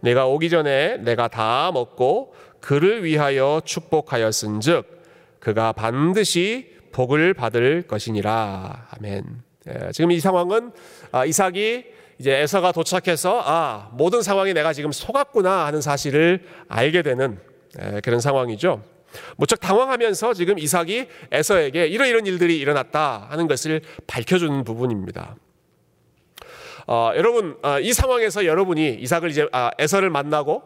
내가 0.00 0.26
오기 0.26 0.50
전에 0.50 0.98
내가 0.98 1.28
다 1.28 1.70
먹고 1.72 2.34
그를 2.60 3.04
위하여 3.04 3.62
축복하였은즉 3.64 5.04
그가 5.40 5.72
반드시 5.72 6.73
복을 6.94 7.34
받을 7.34 7.82
것이니라. 7.82 8.86
아멘. 8.90 9.24
예, 9.66 9.90
지금 9.92 10.12
이 10.12 10.20
상황은 10.20 10.70
아, 11.10 11.24
이삭이 11.24 11.84
이제 12.20 12.32
에서가 12.32 12.70
도착해서 12.70 13.42
아 13.44 13.90
모든 13.94 14.22
상황이 14.22 14.54
내가 14.54 14.72
지금 14.72 14.92
속았구나 14.92 15.66
하는 15.66 15.80
사실을 15.80 16.44
알게 16.68 17.02
되는 17.02 17.40
에, 17.80 18.00
그런 18.00 18.20
상황이죠. 18.20 18.84
무척 19.36 19.58
당황하면서 19.58 20.34
지금 20.34 20.56
이삭이 20.56 21.08
에서에게 21.32 21.88
이러이런 21.88 22.26
일들이 22.26 22.58
일어났다 22.58 23.26
하는 23.28 23.48
것을 23.48 23.80
밝혀주는 24.06 24.62
부분입니다. 24.62 25.34
어, 26.86 27.10
여러분 27.16 27.58
어, 27.64 27.80
이 27.80 27.92
상황에서 27.92 28.46
여러분이 28.46 28.98
이삭을 29.00 29.30
이제 29.30 29.48
아, 29.50 29.72
에서를 29.78 30.10
만나고 30.10 30.62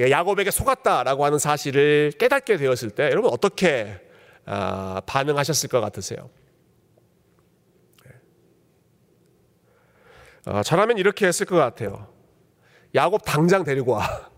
야곱에게 0.00 0.50
속았다라고 0.50 1.24
하는 1.24 1.38
사실을 1.38 2.12
깨닫게 2.18 2.56
되었을 2.56 2.90
때 2.90 3.04
여러분 3.04 3.30
어떻게 3.32 3.86
어, 3.90 4.07
반응하셨을 5.06 5.68
것 5.68 5.80
같으세요? 5.80 6.30
어, 10.48 10.62
저라면 10.62 10.96
이렇게 10.96 11.26
했을 11.26 11.44
것 11.44 11.56
같아요. 11.56 12.08
야곱 12.94 13.22
당장 13.24 13.64
데리고 13.64 13.92
와. 13.92 14.30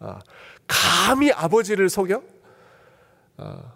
어, 0.00 0.18
감히 0.66 1.30
아버지를 1.32 1.90
속여? 1.90 2.22
어, 3.36 3.72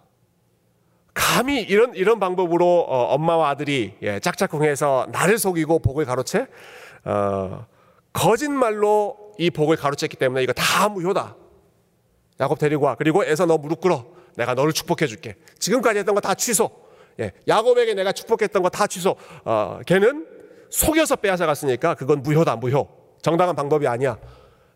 감히 1.12 1.60
이런 1.60 1.94
이런 1.94 2.18
방법으로 2.18 2.86
어, 2.88 3.14
엄마와 3.14 3.50
아들이 3.50 3.96
예, 4.00 4.18
짝짝꿍해서 4.18 5.08
나를 5.12 5.36
속이고 5.36 5.80
복을 5.80 6.06
가로채? 6.06 6.46
어, 7.04 7.66
거짓말로 8.14 9.32
이 9.38 9.50
복을 9.50 9.76
가로챘기 9.76 10.18
때문에 10.18 10.42
이거 10.42 10.54
다 10.54 10.88
무효다. 10.88 11.36
야곱 12.40 12.58
데리고 12.58 12.86
와. 12.86 12.94
그리고 12.94 13.24
애서 13.24 13.44
너 13.44 13.58
무릎 13.58 13.82
꿇어. 13.82 14.17
내가 14.38 14.54
너를 14.54 14.72
축복해 14.72 15.06
줄게. 15.08 15.34
지금까지 15.58 15.98
했던 15.98 16.14
거 16.14 16.20
다 16.20 16.34
취소. 16.34 16.70
예, 17.20 17.32
야곱에게 17.48 17.94
내가 17.94 18.12
축복했던 18.12 18.62
거 18.62 18.68
다 18.70 18.86
취소. 18.86 19.16
어, 19.44 19.80
걔는 19.84 20.26
속여서 20.70 21.16
빼앗아 21.16 21.44
갔으니까 21.46 21.94
그건 21.94 22.22
무효다, 22.22 22.56
무효. 22.56 22.88
정당한 23.20 23.56
방법이 23.56 23.86
아니야. 23.88 24.16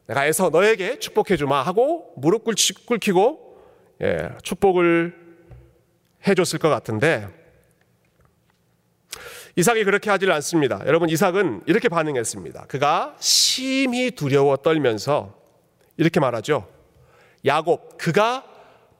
내가 0.08 0.26
애서 0.26 0.50
너에게 0.50 0.98
축복해 0.98 1.36
주마 1.36 1.62
하고 1.62 2.12
무릎 2.16 2.44
꿇히고 2.44 3.56
예, 4.02 4.30
축복을 4.42 5.14
해줬을 6.26 6.58
것 6.58 6.68
같은데 6.68 7.28
이삭이 9.54 9.84
그렇게 9.84 10.10
하질 10.10 10.32
않습니다. 10.32 10.82
여러분 10.86 11.08
이삭은 11.08 11.62
이렇게 11.66 11.88
반응했습니다. 11.88 12.66
그가 12.68 13.14
심히 13.20 14.10
두려워 14.10 14.56
떨면서 14.56 15.34
이렇게 15.96 16.18
말하죠. 16.20 16.66
야곱 17.44 17.98
그가 17.98 18.44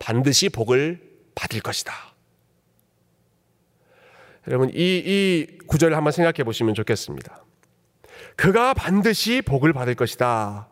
반드시 0.02 0.48
복을 0.48 1.00
받을 1.36 1.60
것이다. 1.60 1.92
여러분 4.48 4.68
이, 4.70 4.74
이 4.74 5.58
구절을 5.68 5.96
한번 5.96 6.10
생각해 6.10 6.42
보시면 6.42 6.74
좋겠습니다. 6.74 7.44
그가 8.34 8.74
반드시 8.74 9.42
복을 9.42 9.72
받을 9.72 9.94
것이다. 9.94 10.68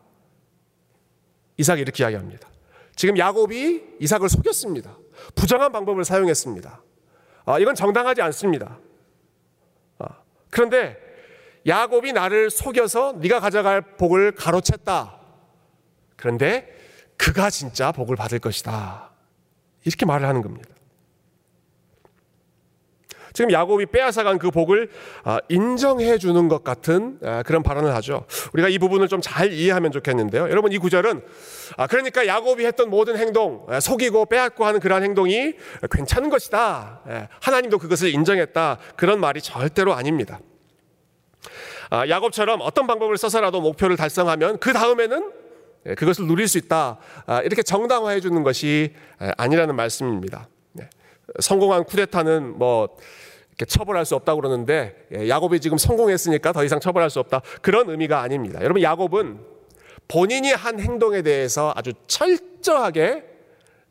이삭이 1.58 1.80
이렇게 1.80 2.02
이야기합니다. 2.02 2.48
지금 2.96 3.16
야곱이 3.16 3.98
이삭을 4.00 4.28
속였습니다. 4.28 4.98
부정한 5.36 5.70
방법을 5.70 6.04
사용했습니다. 6.04 6.82
아, 7.44 7.58
이건 7.60 7.76
정당하지 7.76 8.22
않습니다. 8.22 8.80
아, 10.00 10.08
그런데 10.50 10.98
야곱이 11.68 12.12
나를 12.12 12.50
속여서 12.50 13.12
네가 13.20 13.38
가져갈 13.38 13.96
복을 13.96 14.32
가로챘다. 14.32 15.20
그런데 16.16 16.68
그가 17.16 17.48
진짜 17.48 17.92
복을 17.92 18.16
받을 18.16 18.40
것이다. 18.40 19.09
이렇게 19.84 20.06
말을 20.06 20.26
하는 20.26 20.42
겁니다. 20.42 20.70
지금 23.32 23.52
야곱이 23.52 23.86
빼앗아간 23.86 24.38
그 24.38 24.50
복을 24.50 24.90
아, 25.22 25.38
인정해 25.48 26.18
주는 26.18 26.48
것 26.48 26.64
같은 26.64 27.18
아, 27.22 27.42
그런 27.44 27.62
발언을 27.62 27.94
하죠. 27.94 28.26
우리가 28.52 28.68
이 28.68 28.78
부분을 28.78 29.06
좀 29.08 29.20
잘 29.20 29.52
이해하면 29.52 29.92
좋겠는데요. 29.92 30.50
여러분 30.50 30.72
이 30.72 30.78
구절은 30.78 31.22
아, 31.76 31.86
그러니까 31.86 32.26
야곱이 32.26 32.66
했던 32.66 32.90
모든 32.90 33.16
행동, 33.16 33.66
속이고 33.80 34.26
빼앗고 34.26 34.64
하는 34.64 34.80
그러한 34.80 35.04
행동이 35.04 35.54
괜찮은 35.90 36.30
것이다. 36.30 37.28
하나님도 37.40 37.78
그것을 37.78 38.12
인정했다. 38.12 38.78
그런 38.96 39.20
말이 39.20 39.40
절대로 39.40 39.94
아닙니다. 39.94 40.40
야곱처럼 41.92 42.60
어떤 42.62 42.86
방법을 42.86 43.16
써서라도 43.18 43.60
목표를 43.60 43.96
달성하면 43.96 44.58
그 44.58 44.72
다음에는 44.72 45.32
그것을 45.96 46.26
누릴 46.26 46.46
수 46.46 46.58
있다. 46.58 46.98
이렇게 47.44 47.62
정당화해 47.62 48.20
주는 48.20 48.42
것이 48.42 48.94
아니라는 49.36 49.76
말씀입니다. 49.76 50.48
네. 50.72 50.88
성공한 51.40 51.84
쿠데타는 51.84 52.58
뭐 52.58 52.96
처벌할 53.66 54.04
수 54.04 54.14
없다고 54.14 54.40
그러는데 54.40 55.06
예, 55.14 55.28
야곱이 55.28 55.60
지금 55.60 55.78
성공했으니까 55.78 56.52
더 56.52 56.64
이상 56.64 56.80
처벌할 56.80 57.10
수 57.10 57.20
없다. 57.20 57.42
그런 57.62 57.90
의미가 57.90 58.20
아닙니다. 58.20 58.60
여러분 58.62 58.82
야곱은 58.82 59.40
본인이 60.08 60.52
한 60.52 60.80
행동에 60.80 61.22
대해서 61.22 61.72
아주 61.76 61.92
철저하게 62.06 63.24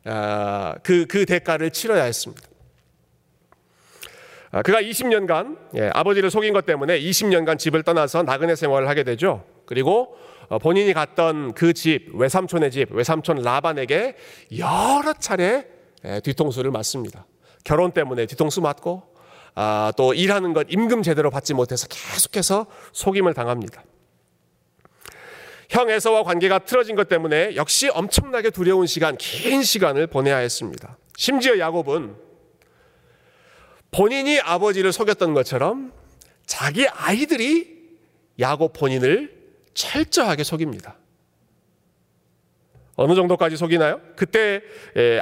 아, 0.04 0.74
그, 0.82 1.06
그 1.06 1.26
대가를 1.26 1.70
치러야 1.70 2.04
했습니다. 2.04 2.42
아, 4.52 4.62
그가 4.62 4.82
20년간 4.82 5.58
예, 5.76 5.90
아버지를 5.94 6.30
속인 6.30 6.52
것 6.52 6.66
때문에 6.66 6.98
20년간 7.00 7.58
집을 7.58 7.82
떠나서 7.82 8.22
나그네 8.22 8.56
생활을 8.56 8.88
하게 8.88 9.04
되죠. 9.04 9.44
그리고 9.66 10.16
어, 10.39 10.39
본인이 10.58 10.92
갔던 10.92 11.54
그 11.54 11.72
집, 11.72 12.10
외삼촌의 12.14 12.70
집, 12.70 12.92
외삼촌 12.92 13.42
라반에게 13.42 14.16
여러 14.58 15.12
차례 15.14 15.66
예, 16.04 16.20
뒤통수를 16.20 16.70
맞습니다. 16.70 17.26
결혼 17.62 17.92
때문에 17.92 18.26
뒤통수 18.26 18.60
맞고 18.60 19.02
아, 19.54 19.92
또 19.96 20.14
일하는 20.14 20.52
것 20.52 20.66
임금 20.70 21.02
제대로 21.02 21.30
받지 21.30 21.54
못해서 21.54 21.86
계속해서 21.88 22.66
속임을 22.92 23.34
당합니다. 23.34 23.84
형 25.68 25.88
에서와 25.88 26.24
관계가 26.24 26.60
틀어진 26.60 26.96
것 26.96 27.08
때문에 27.08 27.54
역시 27.54 27.88
엄청나게 27.90 28.50
두려운 28.50 28.86
시간, 28.86 29.16
긴 29.16 29.62
시간을 29.62 30.08
보내야 30.08 30.38
했습니다. 30.38 30.96
심지어 31.16 31.58
야곱은 31.58 32.16
본인이 33.92 34.40
아버지를 34.40 34.92
속였던 34.92 35.32
것처럼 35.34 35.92
자기 36.44 36.88
아이들이 36.88 37.78
야곱 38.40 38.72
본인을 38.72 39.39
철저하게 39.80 40.44
속입니다. 40.44 40.96
어느 42.96 43.14
정도까지 43.14 43.56
속이나요? 43.56 44.00
그때 44.14 44.60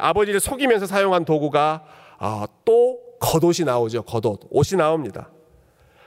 아버지를 0.01 0.41
속이면서 0.41 0.87
사용한 0.87 1.25
도구가 1.25 1.85
아, 2.19 2.47
또 2.65 2.99
겉옷이 3.21 3.65
나오죠. 3.65 4.03
겉옷. 4.03 4.41
옷이 4.51 4.77
나옵니다. 4.77 5.31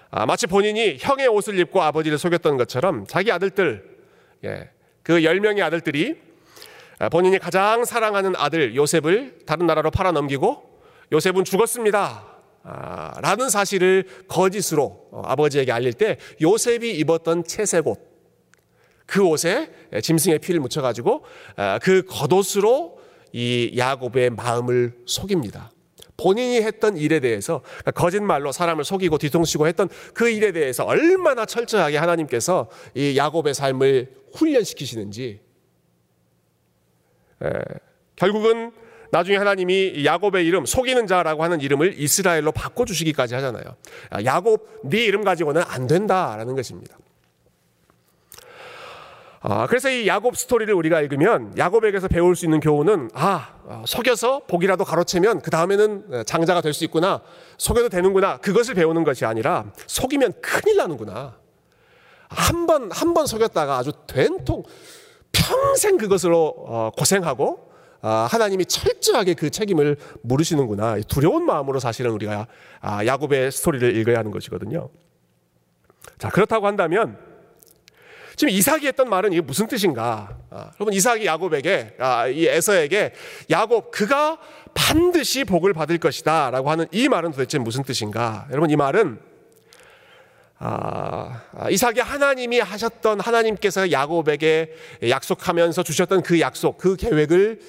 아, 0.10 0.26
마치 0.26 0.48
본인이 0.48 0.98
형의 1.00 1.28
옷을 1.28 1.58
입고 1.60 1.82
아버지를 1.82 2.18
속였던 2.18 2.58
것처럼 2.58 3.06
자기 3.08 3.32
아들들, 3.32 4.00
예, 4.44 4.70
그 5.04 5.22
10명의 5.22 5.62
아들들이 5.62 6.20
아, 7.00 7.08
본인이 7.08 7.40
가장 7.40 7.86
사랑하는 7.86 8.34
아들 8.36 8.76
요셉을 8.76 9.46
다른 9.46 9.66
나라로 9.66 9.92
팔아 9.92 10.12
넘기고 10.12 10.82
요셉은 11.14 11.46
죽었습니다. 11.46 12.26
아, 12.64 13.14
라는 13.22 13.50
사실을 13.50 14.06
거짓으로 14.28 15.08
어, 15.12 15.22
아버지에게 15.26 15.72
알릴 15.72 15.94
때 15.94 16.18
요셉이 16.42 16.92
입었던 16.98 17.46
채색 17.46 17.88
옷, 17.88 18.11
그 19.12 19.26
옷에 19.28 19.69
짐승의 20.02 20.39
피를 20.39 20.62
묻혀가지고 20.62 21.26
아, 21.58 21.80
그 21.80 22.04
겉옷으로 22.08 22.97
이 23.34 23.74
야곱의 23.78 24.30
마음을 24.30 24.93
속입니다. 25.06 25.69
본인이 26.15 26.62
했던 26.62 26.95
일에 26.95 27.19
대해서 27.19 27.62
그러니까 27.62 27.91
거짓말로 27.91 28.54
사람을 28.54 28.86
속이고 28.86 29.17
뒤통수고 29.17 29.67
했던 29.67 29.89
그 30.13 30.30
일에 30.30 30.54
대해서 30.54 30.86
얼마나 30.86 31.45
철저하게 31.45 31.97
하나님께서 31.97 32.69
이 32.93 33.17
야곱의 33.17 33.54
삶을 33.54 34.13
훈련시키시는지 34.34 35.41
결국은 38.15 38.71
나중에 39.12 39.36
하나님이 39.36 40.06
야곱의 40.06 40.45
이름 40.45 40.65
속이는 40.65 41.06
자라고 41.08 41.43
하는 41.43 41.60
이름을 41.60 42.00
이스라엘로 42.00 42.54
바꿔 42.54 42.86
주시기까지 42.86 43.36
하잖아요. 43.36 43.76
아, 44.10 44.24
야곱 44.24 44.84
네 44.86 45.04
이름 45.04 45.26
가지고는 45.26 45.63
안 45.65 45.88
된다라는 45.88 46.56
것입니다. 46.56 46.95
아, 49.43 49.65
그래서 49.65 49.89
이 49.89 50.08
야곱 50.08 50.38
스토리를 50.38 50.71
우리가 50.71 51.01
읽으면 51.01 51.58
야곱에게서 51.58 52.08
배울 52.08 52.36
수 52.36 52.45
있는 52.45 52.60
교훈은 52.60 53.10
아, 53.15 53.56
아 53.67 53.84
속여서 53.88 54.41
복이라도 54.47 54.86
가로채면 54.86 55.41
그 55.41 55.49
다음에는 55.49 56.23
장자가 56.27 56.62
될 56.62 56.73
수 56.73 56.84
있구나 56.86 57.21
속여도 57.58 57.89
되는구나 57.89 58.38
그것을 58.38 58.75
배우는 58.75 59.04
것이 59.04 59.25
아니라 59.25 59.65
속이면 59.88 60.34
큰일 60.41 60.77
나는구나 60.77 61.38
한 62.30 62.65
번 62.67 62.91
한 62.91 63.13
번 63.13 63.25
속였다가 63.25 63.77
아주 63.77 63.91
된통 64.08 64.63
평생 65.32 65.97
그것으로 65.97 66.54
어, 66.67 66.91
고생하고 66.95 67.71
아, 68.04 68.27
하나님이 68.30 68.65
철저하게 68.65 69.34
그 69.34 69.49
책임을 69.49 69.97
물으시는구나 70.21 70.99
두려운 71.08 71.45
마음으로 71.45 71.80
사실은 71.80 72.12
우리가 72.12 72.45
아, 72.80 73.06
야곱의 73.06 73.51
스토리를 73.51 73.95
읽어야 73.97 74.19
하는 74.19 74.30
것이거든요. 74.32 74.89
자 76.19 76.30
그렇다고 76.30 76.67
한다면 76.67 77.17
지금 78.36 78.54
이삭이 78.54 78.88
했던 78.88 79.10
말은 79.10 79.34
이게 79.34 79.41
무슨 79.41 79.67
뜻인가? 79.67 80.38
아, 80.50 80.72
여러분 80.80 80.94
이삭이 80.94 81.26
야곱에게 81.26 81.96
아, 82.00 82.28
이 82.28 82.46
에서에게 82.46 83.13
야곱 83.50 83.91
그가 83.91 84.38
반드시 84.74 85.44
복을 85.44 85.74
받을 85.74 85.98
것이다라고 85.98 86.70
하는 86.70 86.88
이 86.91 87.10
말은 87.10 87.32
도대체 87.32 87.58
무슨 87.58 87.84
뜻인가? 87.84 88.48
여러분 88.52 88.70
이 88.70 88.76
말은 88.76 89.20
아, 90.60 91.41
아 91.54 91.70
이삭이 91.70 92.00
하나님이 92.00 92.60
하셨던 92.60 93.20
하나님께서 93.20 93.91
야곱에게 93.91 94.74
약속하면서 95.10 95.84
주셨던 95.84 96.22
그 96.22 96.39
약속, 96.39 96.78
그 96.78 96.96
계획을 96.96 97.60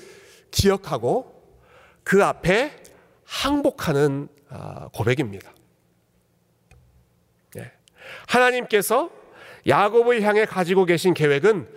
기억하고 0.50 1.42
그 2.04 2.22
앞에 2.22 2.72
항복하는 3.24 4.28
아, 4.50 4.88
고백입니다. 4.92 5.50
네. 7.54 7.72
하나님께서 8.28 9.10
야곱을 9.66 10.22
향해 10.22 10.44
가지고 10.44 10.84
계신 10.84 11.14
계획은 11.14 11.68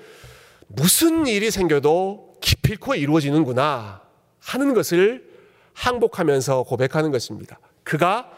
무슨 0.68 1.28
일이 1.28 1.52
생겨도 1.52 2.36
기필코 2.42 2.96
이루어지는구나 2.96 4.02
하는 4.40 4.74
것을 4.74 5.30
항복하면서 5.74 6.64
고백하는 6.64 7.12
것입니다. 7.12 7.60
그가 7.84 8.32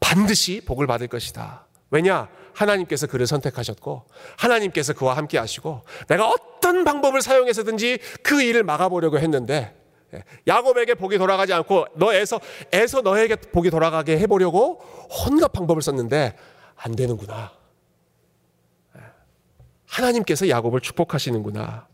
반드시 0.00 0.62
복을 0.64 0.86
받을 0.86 1.08
것이다. 1.08 1.66
왜냐? 1.90 2.28
하나님께서 2.54 3.06
그를 3.06 3.26
선택하셨고 3.26 4.06
하나님께서 4.36 4.92
그와 4.92 5.16
함께 5.16 5.38
하시고 5.38 5.82
내가 6.08 6.28
어떤 6.28 6.84
방법을 6.84 7.22
사용해서든지 7.22 7.98
그 8.22 8.42
일을 8.42 8.62
막아보려고 8.62 9.18
했는데 9.18 9.74
야곱에게 10.46 10.94
복이 10.94 11.16
돌아가지 11.16 11.52
않고 11.54 11.86
너에서 11.94 12.40
에서 12.72 13.00
너에게 13.00 13.36
복이 13.36 13.70
돌아가게 13.70 14.18
해보려고 14.18 14.82
온갖 15.26 15.52
방법을 15.52 15.80
썼는데 15.80 16.36
안 16.76 16.94
되는구나. 16.94 17.61
하나님께서 19.92 20.48
야곱을 20.48 20.80
축복하시는구나. 20.80 21.86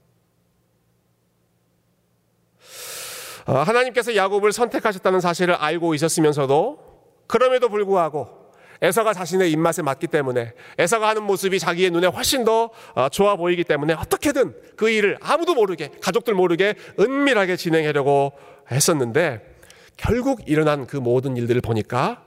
어, 3.47 3.53
하나님께서 3.53 4.15
야곱을 4.15 4.53
선택하셨다는 4.53 5.21
사실을 5.21 5.55
알고 5.55 5.95
있었으면서도 5.95 6.79
그럼에도 7.27 7.69
불구하고 7.69 8.39
에서가 8.81 9.13
자신의 9.13 9.51
입맛에 9.51 9.83
맞기 9.83 10.07
때문에 10.07 10.53
에서가 10.79 11.09
하는 11.09 11.25
모습이 11.25 11.59
자기의 11.59 11.91
눈에 11.91 12.07
훨씬 12.07 12.45
더 12.45 12.71
어, 12.95 13.09
좋아 13.09 13.35
보이기 13.35 13.65
때문에 13.65 13.95
어떻게든 13.95 14.55
그 14.77 14.91
일을 14.91 15.19
아무도 15.21 15.55
모르게 15.55 15.91
가족들 16.01 16.35
모르게 16.35 16.75
은밀하게 17.01 17.57
진행하려고 17.57 18.33
했었는데 18.71 19.57
결국 19.97 20.43
일어난 20.47 20.87
그 20.87 20.97
모든 20.97 21.37
일들을 21.37 21.61
보니까 21.63 22.23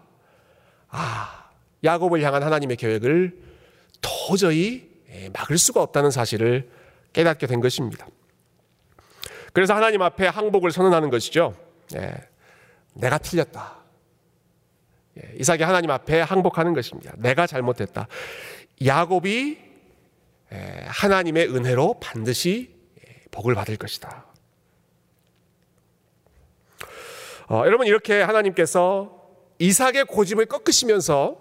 아 0.89 1.49
야곱을 1.83 2.21
향한 2.23 2.43
하나님의 2.43 2.75
계획을 2.75 3.37
도저히 4.01 4.90
예, 4.90 4.90
막을 5.33 5.57
수가 5.57 5.81
없다는 5.81 6.11
사실을 6.11 6.69
깨닫게 7.13 7.47
된 7.47 7.59
것입니다. 7.59 8.07
그래서 9.53 9.73
하나님 9.75 10.01
앞에 10.01 10.27
항복을 10.27 10.71
선언하는 10.71 11.09
것이죠. 11.09 11.55
예, 11.95 12.15
내가 12.93 13.17
틀렸다. 13.17 13.75
예, 15.17 15.35
이삭이 15.37 15.63
하나님 15.63 15.91
앞에 15.91 16.21
항복하는 16.21 16.73
것입니다. 16.73 17.13
내가 17.17 17.47
잘못했다. 17.47 18.07
야곱이 18.85 19.57
하나님의 20.85 21.47
은혜로 21.53 21.99
반드시 21.99 22.75
복을 23.31 23.55
받을 23.55 23.77
것이다. 23.77 24.25
어, 27.49 27.63
여러분 27.65 27.87
이렇게 27.87 28.21
하나님께서 28.21 29.21
이삭의 29.59 30.05
고집을 30.05 30.45
꺾으시면서 30.45 31.37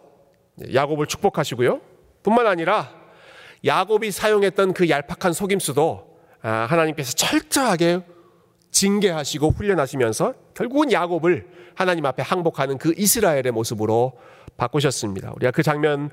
야곱을 0.75 1.07
축복하시고요. 1.07 1.81
뿐만 2.23 2.47
아니라 2.47 3.00
야곱이 3.65 4.11
사용했던 4.11 4.73
그 4.73 4.89
얄팍한 4.89 5.33
속임수도 5.33 6.19
아, 6.43 6.67
하나님께서 6.71 7.13
철저하게 7.13 8.01
징계하시고 8.71 9.51
훈련하시면서 9.51 10.35
결국은 10.55 10.93
야곱을 10.93 11.49
하나님 11.75 12.07
앞에 12.07 12.23
항복하는 12.23 12.79
그 12.79 12.95
이스라엘의 12.97 13.51
모습으로 13.53 14.19
바꾸셨습니다. 14.57 15.33
우리가 15.37 15.51
그 15.51 15.63
장면 15.63 16.11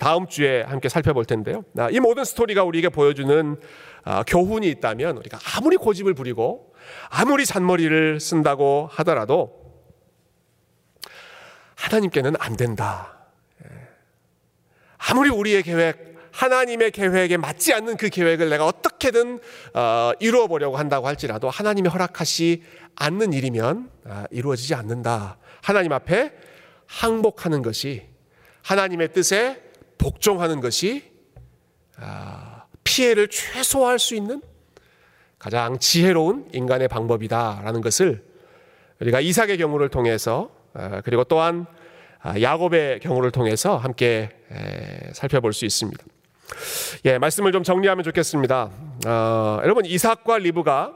다음 0.00 0.26
주에 0.26 0.62
함께 0.62 0.88
살펴볼 0.88 1.24
텐데요. 1.24 1.64
아, 1.78 1.88
이 1.90 2.00
모든 2.00 2.24
스토리가 2.24 2.64
우리에게 2.64 2.88
보여주는 2.88 3.56
아, 4.04 4.22
교훈이 4.24 4.68
있다면 4.68 5.16
우리가 5.18 5.38
아무리 5.56 5.76
고집을 5.76 6.14
부리고 6.14 6.72
아무리 7.10 7.44
잔머리를 7.44 8.20
쓴다고 8.20 8.88
하더라도 8.92 9.66
하나님께는 11.74 12.34
안 12.38 12.56
된다. 12.56 13.28
예. 13.64 13.70
아무리 14.96 15.28
우리의 15.30 15.62
계획, 15.62 16.15
하나님의 16.36 16.90
계획에 16.90 17.38
맞지 17.38 17.72
않는 17.72 17.96
그 17.96 18.10
계획을 18.10 18.50
내가 18.50 18.66
어떻게든 18.66 19.40
어, 19.72 20.12
이루어 20.20 20.46
보려고 20.46 20.76
한다고 20.76 21.06
할지라도 21.06 21.48
하나님이 21.48 21.88
허락하시 21.88 22.62
않는 22.94 23.32
일이면 23.32 23.90
어, 24.04 24.24
이루어지지 24.30 24.74
않는다. 24.74 25.38
하나님 25.62 25.92
앞에 25.92 26.34
항복하는 26.86 27.62
것이 27.62 28.06
하나님의 28.62 29.14
뜻에 29.14 29.62
복종하는 29.96 30.60
것이 30.60 31.10
어, 31.98 32.64
피해를 32.84 33.28
최소화할 33.28 33.98
수 33.98 34.14
있는 34.14 34.42
가장 35.38 35.78
지혜로운 35.78 36.50
인간의 36.52 36.88
방법이다라는 36.88 37.80
것을 37.80 38.22
우리가 39.00 39.20
이삭의 39.20 39.56
경우를 39.56 39.88
통해서 39.88 40.50
어, 40.74 41.00
그리고 41.02 41.24
또한 41.24 41.66
아, 42.20 42.38
야곱의 42.40 43.00
경우를 43.00 43.30
통해서 43.30 43.76
함께 43.76 44.30
살펴볼 45.12 45.52
수 45.52 45.64
있습니다. 45.64 46.04
예, 47.04 47.18
말씀을 47.18 47.52
좀 47.52 47.62
정리하면 47.62 48.04
좋겠습니다. 48.04 48.70
어, 49.06 49.60
여러분 49.62 49.84
이삭과 49.84 50.38
리브가 50.38 50.92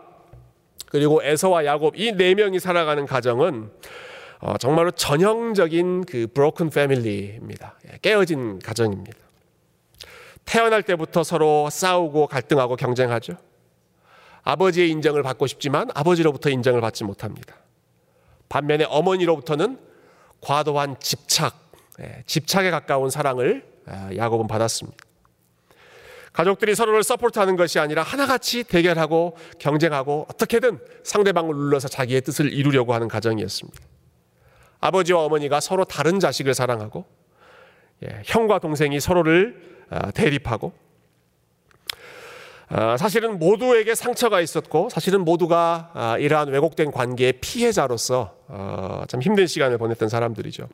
그리고 0.87 1.23
에서와 1.23 1.65
야곱 1.65 1.97
이 1.97 2.13
네 2.13 2.35
명이 2.35 2.59
살아가는 2.61 3.05
가정은 3.07 3.71
어, 4.41 4.57
정말로 4.59 4.91
전형적인 4.91 6.05
그 6.05 6.27
브로큰 6.33 6.71
패밀리입니다. 6.71 7.75
예, 7.93 7.99
깨어진 8.03 8.59
가정입니다. 8.59 9.19
태어날 10.45 10.83
때부터 10.83 11.23
서로 11.23 11.69
싸우고 11.71 12.27
갈등하고 12.27 12.77
경쟁하죠. 12.77 13.35
아버지의 14.43 14.91
인정을 14.91 15.23
받고 15.23 15.47
싶지만 15.47 15.91
아버지로부터 15.95 16.49
인정을 16.51 16.81
받지 16.81 17.05
못합니다. 17.05 17.55
반면에 18.49 18.85
어머니로부터는 18.89 19.79
과도한 20.41 20.97
집착, 21.01 21.55
예, 22.01 22.23
집착에 22.27 22.71
가까운 22.71 23.11
사랑을 23.11 23.69
아, 23.87 24.11
야곱은 24.17 24.47
받았습니다. 24.47 25.05
가족들이 26.33 26.75
서로를 26.75 27.03
서포트하는 27.03 27.57
것이 27.57 27.79
아니라 27.79 28.03
하나같이 28.03 28.65
대결하고 28.65 29.37
경쟁하고 29.59 30.27
어떻게든 30.31 30.79
상대방을 31.03 31.55
눌러서 31.55 31.89
자기의 31.89 32.21
뜻을 32.23 32.53
이루려고 32.53 32.95
하는 32.95 33.09
가정이었습니다. 33.09 33.81
아버지와 34.81 35.25
어머니가 35.25 35.61
서로 35.61 35.85
다른 35.85 36.21
자식을 36.21 36.55
사랑하고 36.55 37.05
예, 38.05 38.23
형과 38.25 38.59
동생이 38.59 38.99
서로를 39.01 39.61
아, 39.91 40.11
대립하고 40.13 40.73
아, 42.69 42.97
사실은 42.97 43.39
모두에게 43.39 43.97
상처가 43.97 44.41
있었고 44.41 44.89
사실은 44.91 45.25
모두가 45.25 45.91
아, 45.93 46.19
이러한 46.19 46.49
왜곡된 46.49 46.93
관계의 46.93 47.35
피해자로서 47.41 48.37
어, 48.47 49.03
참 49.09 49.21
힘든 49.21 49.47
시간을 49.47 49.77
보냈던 49.77 50.09
사람들이죠. 50.09 50.69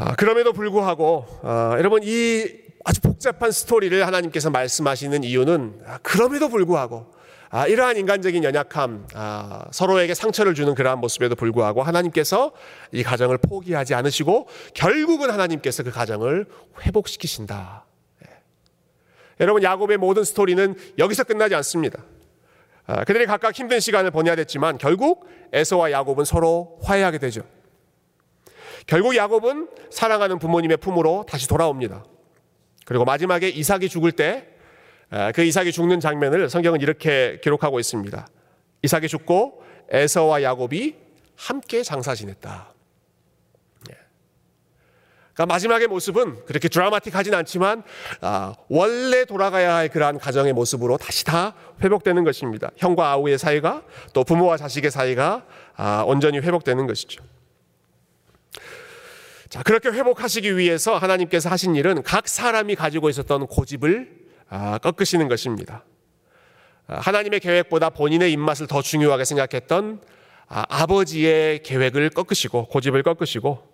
아, 0.00 0.14
그럼에도 0.14 0.52
불구하고 0.52 1.26
아, 1.42 1.74
여러분 1.76 2.02
이 2.04 2.46
아주 2.84 3.00
복잡한 3.00 3.50
스토리를 3.50 4.06
하나님께서 4.06 4.48
말씀하시는 4.48 5.24
이유는 5.24 5.80
아, 5.86 5.98
그럼에도 6.04 6.48
불구하고 6.48 7.12
아, 7.50 7.66
이러한 7.66 7.96
인간적인 7.96 8.44
연약함, 8.44 9.08
아, 9.14 9.64
서로에게 9.72 10.14
상처를 10.14 10.54
주는 10.54 10.72
그러한 10.76 11.00
모습에도 11.00 11.34
불구하고 11.34 11.82
하나님께서 11.82 12.52
이 12.92 13.02
가정을 13.02 13.38
포기하지 13.38 13.94
않으시고 13.94 14.46
결국은 14.72 15.30
하나님께서 15.30 15.82
그 15.82 15.90
가정을 15.90 16.46
회복시키신다. 16.82 17.84
예. 18.24 18.30
여러분 19.40 19.64
야곱의 19.64 19.96
모든 19.96 20.22
스토리는 20.22 20.76
여기서 20.98 21.24
끝나지 21.24 21.56
않습니다. 21.56 22.04
아, 22.86 23.02
그들이 23.02 23.26
각각 23.26 23.52
힘든 23.52 23.80
시간을 23.80 24.12
보내야 24.12 24.36
됐지만 24.36 24.78
결국 24.78 25.26
에서와 25.52 25.90
야곱은 25.90 26.24
서로 26.24 26.78
화해하게 26.84 27.18
되죠. 27.18 27.42
결국 28.88 29.14
야곱은 29.14 29.68
사랑하는 29.90 30.40
부모님의 30.40 30.78
품으로 30.78 31.24
다시 31.28 31.46
돌아옵니다. 31.46 32.04
그리고 32.84 33.04
마지막에 33.04 33.48
이삭이 33.48 33.88
죽을 33.88 34.10
때 34.10 34.58
그 35.34 35.42
이삭이 35.42 35.72
죽는 35.72 36.00
장면을 36.00 36.50
성경은 36.50 36.80
이렇게 36.80 37.40
기록하고 37.42 37.80
있습니다. 37.80 38.26
이삭이 38.82 39.08
죽고 39.08 39.62
에서와 39.90 40.42
야곱이 40.42 40.96
함께 41.36 41.82
장사 41.82 42.14
지냈다. 42.14 42.74
예. 43.90 43.96
그러니까 45.32 45.46
마지막의 45.46 45.86
모습은 45.86 46.44
그렇게 46.44 46.68
드라마틱하진 46.68 47.32
않지만 47.32 47.84
아, 48.20 48.54
원래 48.68 49.24
돌아가야 49.24 49.76
할 49.76 49.88
그러한 49.88 50.18
가정의 50.18 50.52
모습으로 50.52 50.98
다시 50.98 51.24
다 51.24 51.54
회복되는 51.82 52.22
것입니다. 52.24 52.70
형과 52.76 53.10
아우의 53.12 53.38
사이가 53.38 53.82
또 54.12 54.24
부모와 54.24 54.58
자식의 54.58 54.90
사이가 54.90 55.46
아, 55.76 56.04
온전히 56.06 56.38
회복되는 56.38 56.86
것이죠. 56.86 57.24
자, 59.48 59.62
그렇게 59.62 59.88
회복하시기 59.88 60.58
위해서 60.58 60.98
하나님께서 60.98 61.48
하신 61.48 61.74
일은 61.74 62.02
각 62.02 62.28
사람이 62.28 62.74
가지고 62.74 63.08
있었던 63.08 63.46
고집을 63.46 64.28
아, 64.50 64.78
꺾으시는 64.78 65.28
것입니다. 65.28 65.84
아, 66.86 66.98
하나님의 66.98 67.40
계획보다 67.40 67.88
본인의 67.90 68.30
입맛을 68.32 68.66
더 68.66 68.82
중요하게 68.82 69.24
생각했던 69.24 70.02
아, 70.48 70.86
버지의 70.86 71.62
계획을 71.62 72.10
꺾으시고 72.10 72.66
고집을 72.66 73.02
꺾으시고 73.02 73.66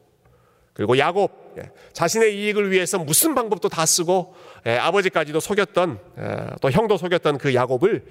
그리고 0.75 0.99
야곱 0.99 1.55
예, 1.59 1.71
자신의 1.93 2.37
이익을 2.37 2.73
위해서 2.73 2.99
무슨 2.99 3.35
방법도 3.35 3.69
다 3.69 3.87
쓰고 3.87 4.35
예, 4.67 4.77
아버지까지도 4.77 5.39
속였던 5.39 5.99
예, 6.19 6.47
또 6.61 6.71
형도 6.71 6.97
속였던 6.97 7.39
그 7.39 7.55
야곱을 7.55 8.05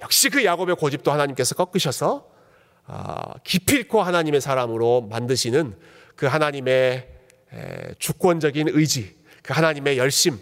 역시 0.00 0.30
그 0.30 0.44
야곱의 0.44 0.76
고집도 0.76 1.10
하나님께서 1.12 1.54
꺾으셔서 1.54 2.28
기필코 3.44 4.02
하나님의 4.02 4.40
사람으로 4.40 5.08
만드시는 5.10 5.74
그 6.16 6.26
하나님의 6.26 7.08
주권적인 7.98 8.68
의지, 8.70 9.16
그 9.42 9.52
하나님의 9.52 9.98
열심. 9.98 10.38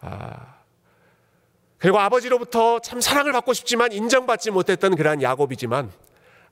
아, 0.00 0.56
그리고 1.78 1.98
아버지로부터 1.98 2.80
참 2.80 3.00
사랑을 3.00 3.32
받고 3.32 3.52
싶지만 3.52 3.92
인정받지 3.92 4.50
못했던 4.50 4.96
그러한 4.96 5.22
야곱이지만 5.22 5.90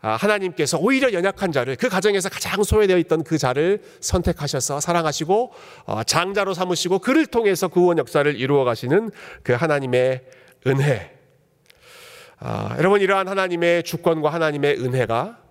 아, 0.01 0.17
하나님께서 0.17 0.77
오히려 0.79 1.15
연약한 1.15 1.51
자를 1.51 1.77
그 1.77 1.89
가정에서 1.89 2.29
가장 2.29 2.63
소외되어 2.63 2.99
있던 2.99 3.25
그 3.25 3.39
자를 3.39 3.83
선택하셔서 4.01 4.81
사랑하시고 4.81 5.53
어, 5.87 6.03
장자로 6.03 6.53
삼으시고 6.53 6.99
그를 6.99 7.25
통해서 7.27 7.69
구원 7.69 7.97
역사를 7.97 8.39
이루어 8.39 8.65
가시는 8.65 9.11
그 9.43 9.55
하나님의 9.55 10.25
은혜. 10.67 11.17
아, 12.39 12.75
여러분 12.77 13.01
이러한 13.01 13.29
하나님의 13.29 13.85
주권과 13.85 14.31
하나님의 14.31 14.79
은혜가 14.79 15.17
아, 15.17 15.44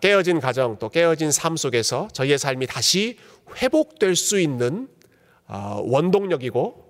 깨어진 0.00 0.40
가정 0.40 0.78
또 0.78 0.88
깨어진 0.88 1.30
삶 1.30 1.56
속에서 1.56 2.08
저희의 2.12 2.38
삶이 2.38 2.66
다시 2.66 3.18
회복될 3.56 4.16
수 4.16 4.38
있는 4.40 4.88
아, 5.46 5.80
원동력이고 5.82 6.84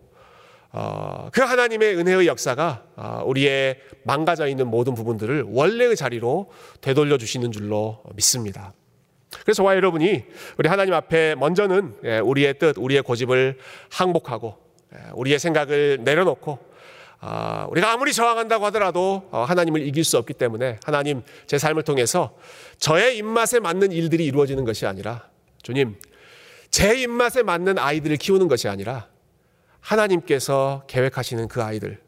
어, 0.73 1.29
그 1.33 1.41
하나님의 1.41 1.97
은혜의 1.97 2.27
역사가 2.27 2.85
아, 2.97 3.23
우리의 3.25 3.79
망가져 4.03 4.49
있는 4.49 4.67
모든 4.67 4.95
부분들을 4.95 5.45
원래의 5.49 5.97
자리로 5.97 6.51
되돌려 6.81 7.17
주시는 7.17 7.53
줄로 7.53 8.03
믿습니다. 8.15 8.73
그래서 9.43 9.63
와 9.63 9.77
여러분이 9.77 10.25
우리 10.59 10.69
하나님 10.69 10.95
앞에 10.95 11.35
먼저는 11.37 11.95
예, 12.05 12.19
우리의 12.19 12.59
뜻, 12.59 12.77
우리의 12.79 13.03
고집을 13.03 13.59
항복하고 13.91 14.57
예, 14.95 14.99
우리의 15.15 15.39
생각을 15.39 16.01
내려놓고 16.03 16.53
아, 16.53 16.74
우리가 17.71 17.93
아무리 17.93 18.13
저항한다고 18.13 18.67
하더라도 18.67 19.29
어, 19.31 19.45
하나님을 19.45 19.87
이길 19.87 20.05
수 20.05 20.19
없기 20.19 20.35
때문에 20.35 20.79
하나님 20.85 21.23
제 21.47 21.59
삶을 21.59 21.83
통해서 21.83 22.37
저의 22.79 23.17
입맛에 23.17 23.61
맞는 23.61 23.93
일들이 23.93 24.27
이루어지는 24.27 24.65
것이 24.65 24.87
아니라 24.87 25.29
주님 25.63 25.97
제 26.71 27.01
입맛에 27.01 27.43
맞는 27.43 27.79
아이들을 27.79 28.17
키우는 28.17 28.49
것이 28.49 28.69
아니라 28.69 29.09
하나님께서 29.81 30.85
계획하시는 30.87 31.49
그 31.49 31.63
아이들 31.63 32.03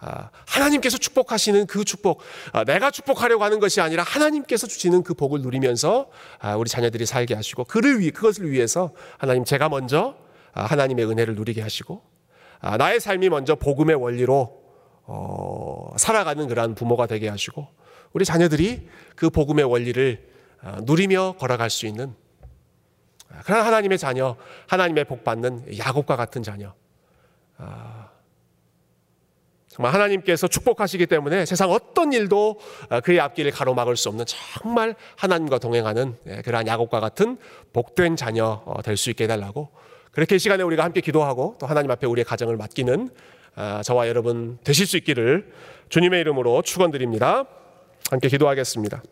아, 0.00 0.30
하나님께서 0.46 0.98
축복하시는 0.98 1.66
그 1.66 1.82
축복, 1.84 2.20
아, 2.52 2.64
내가 2.64 2.90
축복하려고 2.90 3.42
하는 3.42 3.58
것이 3.58 3.80
아니라 3.80 4.02
하나님께서 4.02 4.66
주시는 4.66 5.02
그 5.02 5.14
복을 5.14 5.40
누리면서 5.40 6.10
우리 6.58 6.68
자녀들이 6.68 7.06
살게 7.06 7.34
하시고 7.34 7.64
그를 7.64 8.00
위 8.00 8.10
그것을 8.10 8.50
위해서 8.50 8.92
하나님 9.16 9.44
제가 9.44 9.70
먼저 9.70 10.14
하나님의 10.52 11.06
은혜를 11.06 11.36
누리게 11.36 11.62
하시고 11.62 12.02
아, 12.02 12.13
나의 12.78 13.00
삶이 13.00 13.28
먼저 13.28 13.54
복음의 13.54 13.96
원리로 13.96 14.64
어, 15.06 15.92
살아가는 15.96 16.46
그러한 16.48 16.74
부모가 16.74 17.06
되게 17.06 17.28
하시고 17.28 17.68
우리 18.12 18.24
자녀들이 18.24 18.88
그 19.16 19.28
복음의 19.28 19.64
원리를 19.64 20.32
아, 20.62 20.80
누리며 20.82 21.34
걸어갈 21.38 21.68
수 21.68 21.86
있는 21.86 22.14
아, 23.28 23.42
그런 23.42 23.66
하나님의 23.66 23.98
자녀, 23.98 24.36
하나님의 24.68 25.04
복 25.04 25.24
받는 25.24 25.78
야곱과 25.78 26.16
같은 26.16 26.42
자녀. 26.42 26.72
정말 29.68 29.92
하나님께서 29.92 30.46
축복하시기 30.46 31.06
때문에 31.06 31.44
세상 31.46 31.70
어떤 31.70 32.12
일도 32.12 32.60
그의 33.02 33.18
앞길을 33.18 33.50
가로막을 33.50 33.96
수 33.96 34.08
없는 34.08 34.24
정말 34.26 34.94
하나님과 35.16 35.58
동행하는 35.58 36.16
예, 36.26 36.42
그러한 36.42 36.68
야곱과 36.68 37.00
같은 37.00 37.38
복된 37.72 38.14
자녀 38.14 38.62
어, 38.66 38.82
될수 38.82 39.10
있게 39.10 39.24
해달라고 39.24 39.70
그렇게 40.14 40.36
이 40.36 40.38
시간에 40.38 40.62
우리가 40.62 40.84
함께 40.84 41.00
기도하고 41.00 41.56
또 41.58 41.66
하나님 41.66 41.90
앞에 41.90 42.06
우리의 42.06 42.24
가정을 42.24 42.56
맡기는 42.56 43.10
아, 43.56 43.82
저와 43.82 44.08
여러분 44.08 44.58
되실 44.64 44.86
수 44.86 44.96
있기를 44.96 45.52
주님의 45.88 46.20
이름으로 46.20 46.62
축원드립니다. 46.62 47.44
함께 48.10 48.28
기도하겠습니다. 48.28 49.02